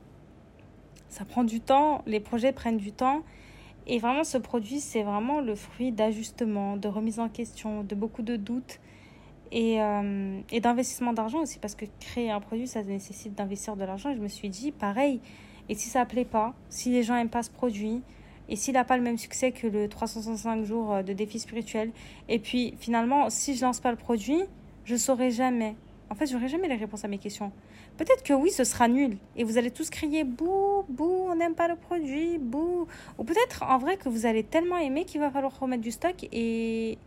ça 1.08 1.23
prend 1.23 1.43
du 1.43 1.62
temps, 1.62 2.04
les 2.06 2.19
projets 2.19 2.52
prennent 2.52 2.78
du 2.78 2.91
temps. 2.91 3.23
Et 3.91 3.97
vraiment, 3.97 4.23
ce 4.23 4.38
produit, 4.38 4.80
c'est 4.80 5.02
vraiment 5.02 5.41
le 5.41 5.56
fruit 5.56 5.91
d'ajustements, 5.91 6.78
de 6.78 6.88
remise 6.88 7.19
en 7.19 7.28
question, 7.28 7.84
de 7.84 7.95
beaucoup 7.95 8.21
de 8.21 8.36
doutes 8.36 8.80
et, 9.52 9.82
euh, 9.82 10.39
et 10.52 10.60
d'investissement 10.60 11.12
d'argent 11.12 11.39
aussi, 11.39 11.58
parce 11.58 11.73
que 11.73 11.86
créer 11.99 12.30
un 12.30 12.39
produit, 12.39 12.67
ça 12.67 12.84
nécessite 12.84 13.34
d'investir 13.34 13.75
de 13.75 13.84
l'argent. 13.84 14.12
Et 14.12 14.15
je 14.15 14.21
me 14.21 14.28
suis 14.28 14.49
dit, 14.49 14.71
pareil, 14.71 15.19
et 15.69 15.73
si 15.73 15.89
ça 15.89 16.02
ne 16.02 16.06
plaît 16.06 16.23
pas, 16.23 16.54
si 16.69 16.91
les 16.91 17.02
gens 17.02 17.15
n'aiment 17.15 17.30
pas 17.30 17.41
ce 17.41 17.49
produit, 17.49 18.04
et 18.47 18.56
s'il 18.56 18.75
n'a 18.75 18.84
pas 18.84 18.95
le 18.95 19.02
même 19.02 19.17
succès 19.17 19.52
que 19.52 19.65
le 19.65 19.89
365 19.89 20.65
jours 20.65 20.93
euh, 20.93 21.02
de 21.02 21.13
défi 21.13 21.39
spirituel, 21.39 21.91
et 22.28 22.38
puis 22.38 22.75
finalement, 22.80 23.32
si 23.32 23.56
je 23.56 23.65
lance 23.65 23.80
pas 23.80 23.89
le 23.89 23.97
produit, 23.97 24.43
je 24.86 24.95
saurai 24.97 25.32
jamais. 25.32 25.75
En 26.12 26.15
fait, 26.15 26.28
j'aurai 26.28 26.47
jamais 26.47 26.67
les 26.67 26.75
réponses 26.75 27.06
à 27.06 27.08
mes 27.08 27.17
questions. 27.17 27.52
Peut-être 27.99 28.23
que 28.23 28.31
oui, 28.31 28.49
ce 28.49 28.63
sera 28.63 28.88
nul. 28.88 29.17
Et 29.35 29.43
vous 29.43 29.57
allez 29.57 29.71
tous 29.71 29.89
crier 29.89 30.23
bouh, 30.23 30.85
bouh, 30.88 31.27
on 31.27 31.35
n'aime 31.35 31.53
pas 31.53 31.67
le 31.67 31.75
produit, 31.75 32.38
bouh. 32.38 32.88
Ou 33.17 33.23
peut-être 33.25 33.63
en 33.63 33.77
vrai 33.77 33.97
que 33.97 34.07
vous 34.07 34.25
allez 34.25 34.43
tellement 34.43 34.77
aimer 34.77 35.03
qu'il 35.03 35.19
va 35.19 35.29
falloir 35.29 35.59
remettre 35.59 35.83
du 35.83 35.91
stock 35.91 36.15
et, 36.31 36.97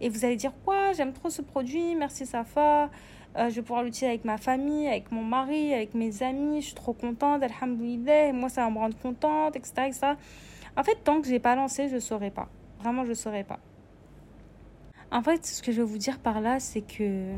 et 0.00 0.08
vous 0.08 0.24
allez 0.24 0.34
dire 0.34 0.50
quoi, 0.64 0.92
j'aime 0.92 1.12
trop 1.12 1.30
ce 1.30 1.40
produit, 1.40 1.94
merci 1.94 2.26
Safa. 2.26 2.90
Euh, 3.36 3.48
je 3.48 3.54
vais 3.54 3.62
pouvoir 3.62 3.84
l'utiliser 3.84 4.08
avec 4.08 4.24
ma 4.24 4.36
famille, 4.36 4.88
avec 4.88 5.12
mon 5.12 5.22
mari, 5.22 5.72
avec 5.72 5.94
mes 5.94 6.20
amis. 6.24 6.62
Je 6.62 6.66
suis 6.66 6.74
trop 6.74 6.94
contente, 6.94 7.40
alhamdoulilah. 7.40 8.32
Moi, 8.32 8.48
ça 8.48 8.64
va 8.64 8.70
me 8.70 8.78
rendre 8.78 8.98
contente, 8.98 9.54
etc. 9.54 9.72
etc. 9.86 10.00
En 10.76 10.82
fait, 10.82 10.96
tant 11.04 11.20
que 11.20 11.28
je 11.28 11.32
n'ai 11.32 11.38
pas 11.38 11.54
lancé, 11.54 11.88
je 11.88 11.94
ne 11.94 12.00
saurais 12.00 12.32
pas. 12.32 12.48
Vraiment, 12.80 13.04
je 13.04 13.10
ne 13.10 13.14
saurais 13.14 13.44
pas. 13.44 13.60
En 15.12 15.22
fait, 15.22 15.46
ce 15.46 15.62
que 15.62 15.70
je 15.70 15.80
veux 15.80 15.86
vous 15.86 15.98
dire 15.98 16.18
par 16.18 16.40
là, 16.40 16.58
c'est 16.58 16.80
que 16.80 17.34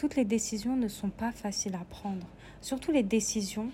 toutes 0.00 0.16
les 0.16 0.24
décisions 0.24 0.76
ne 0.76 0.88
sont 0.88 1.10
pas 1.10 1.30
faciles 1.30 1.74
à 1.74 1.84
prendre. 1.84 2.26
Surtout 2.62 2.90
les 2.90 3.02
décisions 3.02 3.68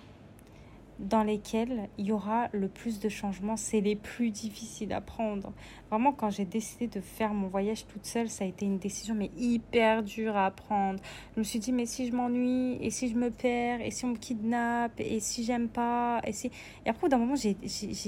dans 0.98 1.22
lesquelles 1.22 1.88
il 1.98 2.06
y 2.06 2.10
aura 2.10 2.48
le 2.50 2.66
plus 2.66 2.98
de 2.98 3.08
changements, 3.08 3.56
c'est 3.56 3.80
les 3.80 3.94
plus 3.94 4.30
difficiles 4.30 4.92
à 4.92 5.00
prendre. 5.00 5.52
Vraiment, 5.88 6.12
quand 6.12 6.30
j'ai 6.30 6.44
décidé 6.44 6.88
de 6.88 7.00
faire 7.00 7.32
mon 7.32 7.46
voyage 7.46 7.86
toute 7.86 8.06
seule, 8.06 8.28
ça 8.28 8.42
a 8.42 8.48
été 8.48 8.66
une 8.66 8.78
décision 8.78 9.14
mais 9.14 9.30
hyper 9.36 10.02
dure 10.02 10.36
à 10.36 10.50
prendre. 10.50 10.98
Je 11.36 11.38
me 11.38 11.44
suis 11.44 11.60
dit, 11.60 11.70
mais 11.70 11.86
si 11.86 12.08
je 12.08 12.12
m'ennuie, 12.12 12.76
et 12.80 12.90
si 12.90 13.08
je 13.08 13.14
me 13.14 13.30
perds, 13.30 13.80
et 13.80 13.92
si 13.92 14.04
on 14.04 14.08
me 14.08 14.16
kidnappe, 14.16 14.98
et 14.98 15.20
si 15.20 15.44
j'aime 15.44 15.68
pas, 15.68 16.20
et 16.24 16.32
si... 16.32 16.50
Et 16.84 16.88
après, 16.88 17.08
d'un 17.08 17.18
moment, 17.18 17.36
j'ai 17.36 17.54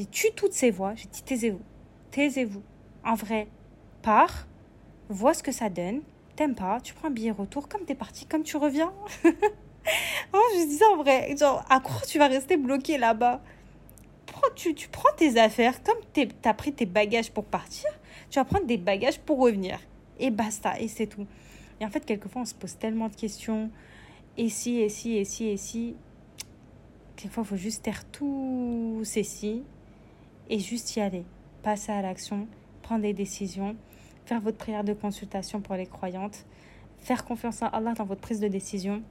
tué 0.07 0.33
toutes 0.35 0.55
ces 0.55 0.73
voix. 0.73 0.93
J'ai 0.97 1.07
dit, 1.07 1.23
taisez-vous, 1.23 1.63
taisez-vous. 2.11 2.63
En 3.05 3.15
vrai, 3.15 3.47
pars, 4.03 4.49
vois 5.09 5.35
ce 5.35 5.45
que 5.45 5.53
ça 5.53 5.71
donne, 5.71 6.01
t'aimes 6.39 6.55
pas, 6.55 6.81
tu 6.81 6.95
prends 6.95 7.09
un 7.09 7.11
billet 7.11 7.33
retour, 7.33 7.69
comme 7.69 7.85
t'es 7.85 7.97
parti, 7.97 8.25
comme 8.25 8.45
tu 8.45 8.57
reviens. 8.57 8.93
oh, 9.25 9.29
je 10.55 10.69
dis 10.69 10.77
ça 10.77 10.87
en 10.93 10.97
vrai. 10.97 11.37
Genre, 11.37 11.65
à 11.69 11.81
quoi 11.81 12.01
tu 12.07 12.19
vas 12.19 12.29
rester 12.29 12.57
bloqué 12.57 12.97
là-bas? 12.97 13.43
Tu, 14.55 14.73
tu 14.73 14.89
prends 14.89 15.13
tes 15.17 15.39
affaires, 15.41 15.83
comme 15.83 15.99
t'as 16.41 16.55
pris 16.55 16.73
tes 16.73 16.87
bagages 16.87 17.33
pour 17.33 17.45
partir, 17.45 17.91
tu 18.31 18.39
vas 18.39 18.45
prendre 18.45 18.67
des 18.67 18.77
bagages 18.77 19.19
pour 19.19 19.41
revenir. 19.41 19.81
Et 20.21 20.31
basta, 20.31 20.79
et 20.79 20.87
c'est 20.87 21.09
tout. 21.09 21.27
Et 21.81 21.85
en 21.85 21.91
fait, 21.91 22.05
quelquefois, 22.05 22.43
on 22.43 22.45
se 22.45 22.55
pose 22.55 22.79
tellement 22.79 23.09
de 23.09 23.17
questions. 23.17 23.69
Et 24.37 24.49
si, 24.49 24.79
et 24.79 24.89
si, 24.89 25.17
et 25.17 25.25
si, 25.25 25.49
et 25.49 25.57
si. 25.57 25.97
Quelquefois, 27.17 27.43
il 27.45 27.49
faut 27.49 27.57
juste 27.57 27.83
taire 27.83 28.05
tous 28.05 29.01
ces 29.03 29.25
si 29.25 29.65
et 30.49 30.61
juste 30.61 30.95
y 30.95 31.01
aller. 31.01 31.25
Passer 31.65 31.91
à 31.91 32.01
l'action, 32.01 32.47
prendre 32.83 33.03
des 33.03 33.13
décisions 33.13 33.77
faire 34.29 34.41
votre 34.43 34.59
prière 34.59 34.85
de 34.85 34.93
consultation 34.93 35.63
pour 35.63 35.75
les 35.75 35.87
croyantes, 35.87 36.45
faire 36.99 37.25
confiance 37.25 37.63
à 37.63 37.67
Allah 37.67 37.95
dans 37.95 38.05
votre 38.05 38.21
prise 38.21 38.41
de 38.41 38.49
décision. 38.49 39.03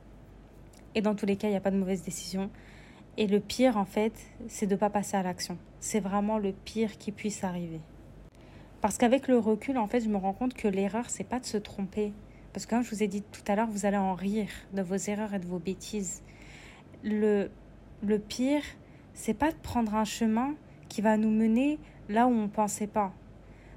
Et 0.93 1.01
dans 1.01 1.15
tous 1.15 1.25
les 1.25 1.35
cas, 1.35 1.47
il 1.47 1.51
n'y 1.51 1.57
a 1.57 1.61
pas 1.61 1.71
de 1.71 1.77
mauvaise 1.77 2.03
décision. 2.03 2.51
Et 3.17 3.25
le 3.25 3.39
pire, 3.39 3.77
en 3.77 3.85
fait, 3.85 4.13
c'est 4.47 4.67
de 4.67 4.75
ne 4.75 4.79
pas 4.79 4.91
passer 4.91 5.17
à 5.17 5.23
l'action. 5.23 5.57
C'est 5.79 5.99
vraiment 5.99 6.37
le 6.37 6.51
pire 6.51 6.99
qui 6.99 7.11
puisse 7.11 7.43
arriver. 7.43 7.81
Parce 8.79 8.99
qu'avec 8.99 9.27
le 9.27 9.39
recul, 9.39 9.79
en 9.79 9.87
fait, 9.87 10.01
je 10.01 10.09
me 10.09 10.17
rends 10.17 10.33
compte 10.33 10.53
que 10.53 10.67
l'erreur, 10.67 11.09
c'est 11.09 11.23
pas 11.23 11.39
de 11.39 11.45
se 11.45 11.57
tromper. 11.57 12.13
Parce 12.53 12.67
que 12.67 12.75
comme 12.75 12.83
je 12.83 12.91
vous 12.91 13.01
ai 13.01 13.07
dit 13.07 13.23
tout 13.23 13.41
à 13.47 13.55
l'heure, 13.55 13.67
vous 13.67 13.87
allez 13.87 13.97
en 13.97 14.13
rire 14.13 14.49
de 14.73 14.83
vos 14.83 14.95
erreurs 14.95 15.33
et 15.33 15.39
de 15.39 15.47
vos 15.47 15.59
bêtises. 15.59 16.21
Le, 17.03 17.49
le 18.03 18.19
pire, 18.19 18.61
c'est 19.15 19.33
pas 19.33 19.51
de 19.51 19.57
prendre 19.57 19.95
un 19.95 20.05
chemin 20.05 20.53
qui 20.89 21.01
va 21.01 21.17
nous 21.17 21.31
mener 21.31 21.79
là 22.07 22.27
où 22.27 22.31
on 22.31 22.43
ne 22.43 22.47
pensait 22.47 22.85
pas. 22.85 23.13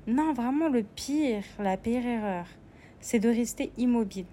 Non, 0.06 0.32
vraiment 0.32 0.68
le 0.68 0.82
pire, 0.82 1.44
la 1.58 1.76
pire 1.76 2.06
erreur, 2.06 2.46
c'est 3.00 3.18
de 3.18 3.28
rester 3.28 3.70
immobile. 3.76 4.24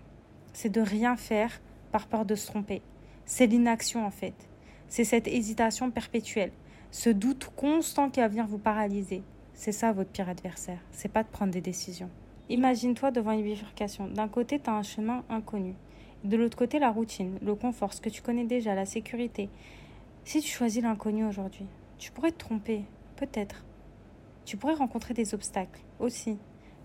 C'est 0.53 0.69
de 0.69 0.79
rien 0.79 1.17
faire 1.17 1.59
par 1.91 2.07
peur 2.07 2.25
de 2.25 2.35
se 2.35 2.47
tromper. 2.47 2.81
C'est 3.25 3.47
l'inaction 3.47 4.05
en 4.05 4.11
fait. 4.11 4.33
C'est 4.87 5.03
cette 5.03 5.27
hésitation 5.27 5.91
perpétuelle, 5.91 6.51
ce 6.91 7.09
doute 7.09 7.51
constant 7.55 8.09
qui 8.09 8.21
va 8.21 8.29
venir 8.29 8.47
vous 8.47 8.57
paralyser. 8.57 9.23
C'est 9.53 9.73
ça 9.73 9.91
votre 9.91 10.09
pire 10.09 10.29
adversaire. 10.29 10.79
C'est 10.91 11.11
pas 11.11 11.23
de 11.23 11.27
prendre 11.27 11.51
des 11.51 11.61
décisions. 11.61 12.09
Imagine-toi 12.49 13.11
devant 13.11 13.31
une 13.31 13.43
bifurcation. 13.43 14.07
D'un 14.07 14.29
côté, 14.29 14.59
tu 14.59 14.69
as 14.69 14.73
un 14.73 14.83
chemin 14.83 15.25
inconnu. 15.29 15.73
De 16.23 16.37
l'autre 16.37 16.57
côté, 16.57 16.79
la 16.79 16.91
routine, 16.91 17.37
le 17.41 17.55
confort, 17.55 17.93
ce 17.93 17.99
que 17.99 18.09
tu 18.09 18.21
connais 18.21 18.45
déjà, 18.45 18.73
la 18.73 18.85
sécurité. 18.85 19.49
Si 20.23 20.39
tu 20.39 20.49
choisis 20.49 20.81
l'inconnu 20.81 21.25
aujourd'hui, 21.25 21.65
tu 21.97 22.11
pourrais 22.11 22.31
te 22.31 22.37
tromper, 22.37 22.83
peut-être. 23.17 23.65
Tu 24.47 24.55
pourrais 24.55 24.75
rencontrer 24.75 25.13
des 25.13 25.33
obstacles 25.33 25.81
aussi. 25.99 26.37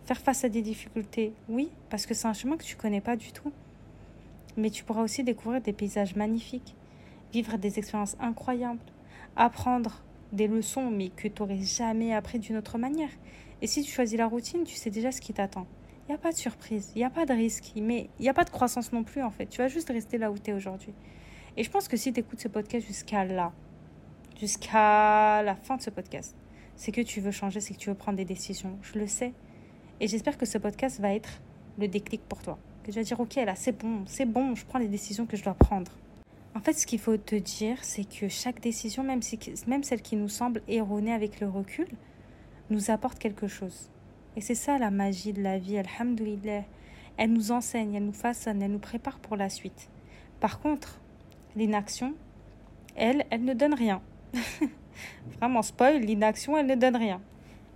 Faire 0.05 0.19
face 0.19 0.43
à 0.43 0.49
des 0.49 0.63
difficultés, 0.63 1.33
oui, 1.49 1.71
parce 1.91 2.07
que 2.07 2.13
c'est 2.13 2.27
un 2.27 2.33
chemin 2.33 2.57
que 2.57 2.65
tu 2.65 2.75
connais 2.75 3.01
pas 3.01 3.15
du 3.15 3.31
tout. 3.31 3.53
Mais 4.57 4.69
tu 4.69 4.83
pourras 4.83 5.05
aussi 5.05 5.23
découvrir 5.23 5.63
des 5.63 5.73
paysages 5.73 6.17
magnifiques, 6.17 6.75
vivre 7.33 7.57
des 7.59 7.79
expériences 7.79 8.17
incroyables, 8.19 8.83
apprendre 9.37 10.03
des 10.33 10.49
leçons, 10.49 10.91
mais 10.91 11.11
que 11.11 11.29
tu 11.29 11.41
n'aurais 11.41 11.61
jamais 11.61 12.13
appris 12.13 12.41
d'une 12.41 12.57
autre 12.57 12.79
manière. 12.79 13.11
Et 13.61 13.69
si 13.69 13.85
tu 13.85 13.93
choisis 13.93 14.19
la 14.19 14.27
routine, 14.27 14.65
tu 14.65 14.75
sais 14.75 14.91
déjà 14.91 15.13
ce 15.13 15.21
qui 15.21 15.33
t'attend. 15.33 15.69
Il 16.09 16.11
n'y 16.11 16.17
a 16.17 16.19
pas 16.19 16.33
de 16.33 16.37
surprise, 16.37 16.91
il 16.97 16.99
n'y 16.99 17.05
a 17.05 17.11
pas 17.11 17.27
de 17.27 17.33
risque, 17.33 17.75
mais 17.77 18.11
il 18.19 18.23
n'y 18.23 18.29
a 18.29 18.35
pas 18.35 18.43
de 18.43 18.51
croissance 18.51 18.93
non 18.93 19.05
plus 19.05 19.23
en 19.23 19.31
fait. 19.31 19.47
Tu 19.47 19.59
vas 19.59 19.69
juste 19.69 19.89
rester 19.89 20.19
là 20.19 20.33
où 20.33 20.37
tu 20.37 20.51
es 20.51 20.53
aujourd'hui. 20.53 20.95
Et 21.57 21.63
je 21.63 21.71
pense 21.71 21.87
que 21.87 21.97
si 21.97 22.13
tu 22.13 22.19
écoutes 22.19 22.41
ce 22.41 22.49
podcast 22.49 22.85
jusqu'à 22.85 23.25
là, 23.25 23.53
jusqu'à 24.41 25.45
la 25.45 25.55
fin 25.55 25.77
de 25.77 25.83
ce 25.83 25.91
podcast, 25.91 26.35
c'est 26.83 26.91
que 26.91 27.01
tu 27.01 27.21
veux 27.21 27.31
changer, 27.31 27.61
c'est 27.61 27.75
que 27.75 27.79
tu 27.79 27.91
veux 27.91 27.95
prendre 27.95 28.17
des 28.17 28.25
décisions. 28.25 28.77
Je 28.83 28.99
le 28.99 29.07
sais. 29.07 29.33
Et 30.01 30.09
j'espère 30.09 30.37
que 30.37 30.45
ce 30.45 30.59
podcast 30.59 30.99
va 30.99 31.15
être 31.15 31.41
le 31.79 31.87
déclic 31.87 32.23
pour 32.29 32.43
toi. 32.43 32.59
Que 32.83 32.91
tu 32.91 32.99
vas 32.99 33.05
dire, 33.05 33.21
ok, 33.21 33.37
là, 33.37 33.55
c'est 33.55 33.79
bon, 33.79 34.03
c'est 34.07 34.25
bon, 34.25 34.57
je 34.57 34.65
prends 34.67 34.81
les 34.81 34.89
décisions 34.89 35.25
que 35.25 35.37
je 35.37 35.45
dois 35.45 35.55
prendre. 35.55 35.93
En 36.57 36.61
fait, 36.61 36.73
ce 36.73 36.85
qu'il 36.85 36.99
faut 36.99 37.17
te 37.17 37.37
dire, 37.37 37.79
c'est 37.83 38.03
que 38.03 38.27
chaque 38.27 38.61
décision, 38.61 39.05
même, 39.05 39.23
celle 39.23 40.03
qui 40.03 40.17
nous 40.17 40.29
semble 40.29 40.61
erronée 40.67 41.13
avec 41.13 41.39
le 41.39 41.49
recul, 41.49 41.87
nous 42.69 42.91
apporte 42.91 43.21
quelque 43.21 43.47
chose. 43.47 43.89
Et 44.35 44.41
c'est 44.41 44.57
ça 44.57 44.77
la 44.77 44.91
magie 44.91 45.33
de 45.33 45.41
la 45.41 45.59
vie, 45.59 45.79
alhamdoulilah. 45.79 46.65
Elle 47.17 47.33
nous 47.33 47.53
enseigne, 47.53 47.95
elle 47.95 48.07
nous 48.07 48.13
façonne, 48.13 48.61
elle 48.61 48.73
nous 48.73 48.81
prépare 48.81 49.21
pour 49.21 49.37
la 49.37 49.51
suite. 49.51 49.89
Par 50.41 50.59
contre, 50.59 51.01
l'inaction, 51.55 52.13
elle, 52.97 53.25
elle 53.31 53.45
ne 53.45 53.55
donne 53.55 53.75
rien. 53.75 54.03
Vraiment, 55.39 55.63
spoil, 55.63 56.01
l'inaction, 56.01 56.57
elle 56.57 56.67
ne 56.67 56.75
donne 56.75 56.97
rien. 56.97 57.21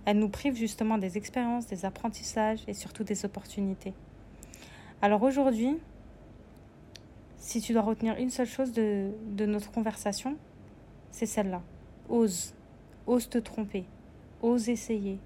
Elle 0.05 0.19
nous 0.19 0.29
prive 0.29 0.55
justement 0.55 0.97
des 0.97 1.17
expériences, 1.17 1.67
des 1.67 1.85
apprentissages 1.85 2.63
et 2.67 2.73
surtout 2.73 3.03
des 3.03 3.25
opportunités. 3.25 3.93
Alors 5.01 5.21
aujourd'hui, 5.23 5.77
si 7.37 7.61
tu 7.61 7.73
dois 7.73 7.81
retenir 7.81 8.15
une 8.17 8.29
seule 8.29 8.47
chose 8.47 8.71
de, 8.71 9.11
de 9.31 9.45
notre 9.45 9.71
conversation, 9.71 10.37
c'est 11.11 11.25
celle-là. 11.25 11.61
Ose. 12.09 12.53
Ose 13.05 13.29
te 13.29 13.37
tromper. 13.37 13.85
Ose 14.41 14.69
essayer. 14.69 15.19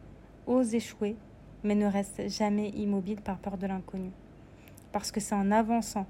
Ose 0.47 0.73
échouer. 0.73 1.15
Mais 1.63 1.75
ne 1.75 1.85
reste 1.85 2.27
jamais 2.29 2.69
immobile 2.69 3.21
par 3.21 3.37
peur 3.37 3.57
de 3.57 3.67
l'inconnu. 3.67 4.11
Parce 4.91 5.11
que 5.11 5.19
c'est 5.19 5.35
en 5.35 5.51
avançant, 5.51 6.07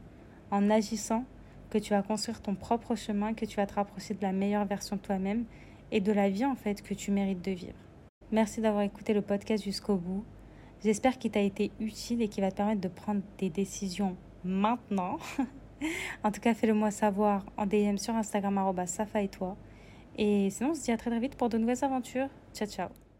en 0.50 0.70
agissant, 0.70 1.26
que 1.72 1.78
tu 1.78 1.92
vas 1.92 2.04
construire 2.04 2.42
ton 2.42 2.56
propre 2.56 2.96
chemin, 2.96 3.34
que 3.34 3.46
tu 3.46 3.56
vas 3.56 3.66
te 3.66 3.74
rapprocher 3.74 4.14
de 4.14 4.22
la 4.22 4.32
meilleure 4.32 4.66
version 4.66 4.98
de 4.98 5.02
toi-même 5.02 5.46
et 5.92 6.00
de 6.00 6.12
la 6.12 6.30
vie 6.30 6.46
en 6.46 6.56
fait 6.56 6.82
que 6.82 6.94
tu 6.94 7.12
mérites 7.12 7.44
de 7.44 7.52
vivre. 7.52 7.78
Merci 8.32 8.62
d'avoir 8.62 8.84
écouté 8.84 9.14
le 9.14 9.22
podcast 9.22 9.64
jusqu'au 9.64 9.96
bout. 9.96 10.24
J'espère 10.84 11.18
qu'il 11.18 11.32
t'a 11.32 11.42
été 11.42 11.72
utile 11.80 12.22
et 12.22 12.28
qu'il 12.28 12.44
va 12.44 12.52
te 12.52 12.58
permettre 12.58 12.82
de 12.82 12.88
prendre 12.88 13.22
des 13.38 13.50
décisions 13.50 14.16
maintenant. 14.44 15.18
en 16.24 16.32
tout 16.32 16.42
cas, 16.42 16.54
fais-le 16.54 16.74
moi 16.74 16.92
savoir 16.92 17.46
en 17.58 17.66
DM 17.66 17.98
sur 17.98 18.16
Instagram 18.16 18.74
Safa 18.88 19.22
et 19.22 19.28
toi. 19.28 19.58
Et 20.18 20.50
sinon, 20.50 20.72
on 20.72 20.74
se 20.74 20.84
dit 20.84 20.92
à 20.92 20.98
très 20.98 21.10
très 21.10 21.20
vite 21.20 21.36
pour 21.36 21.50
de 21.50 21.58
nouvelles 21.58 21.84
aventures. 21.84 22.30
Ciao 22.54 22.68
ciao 22.68 23.11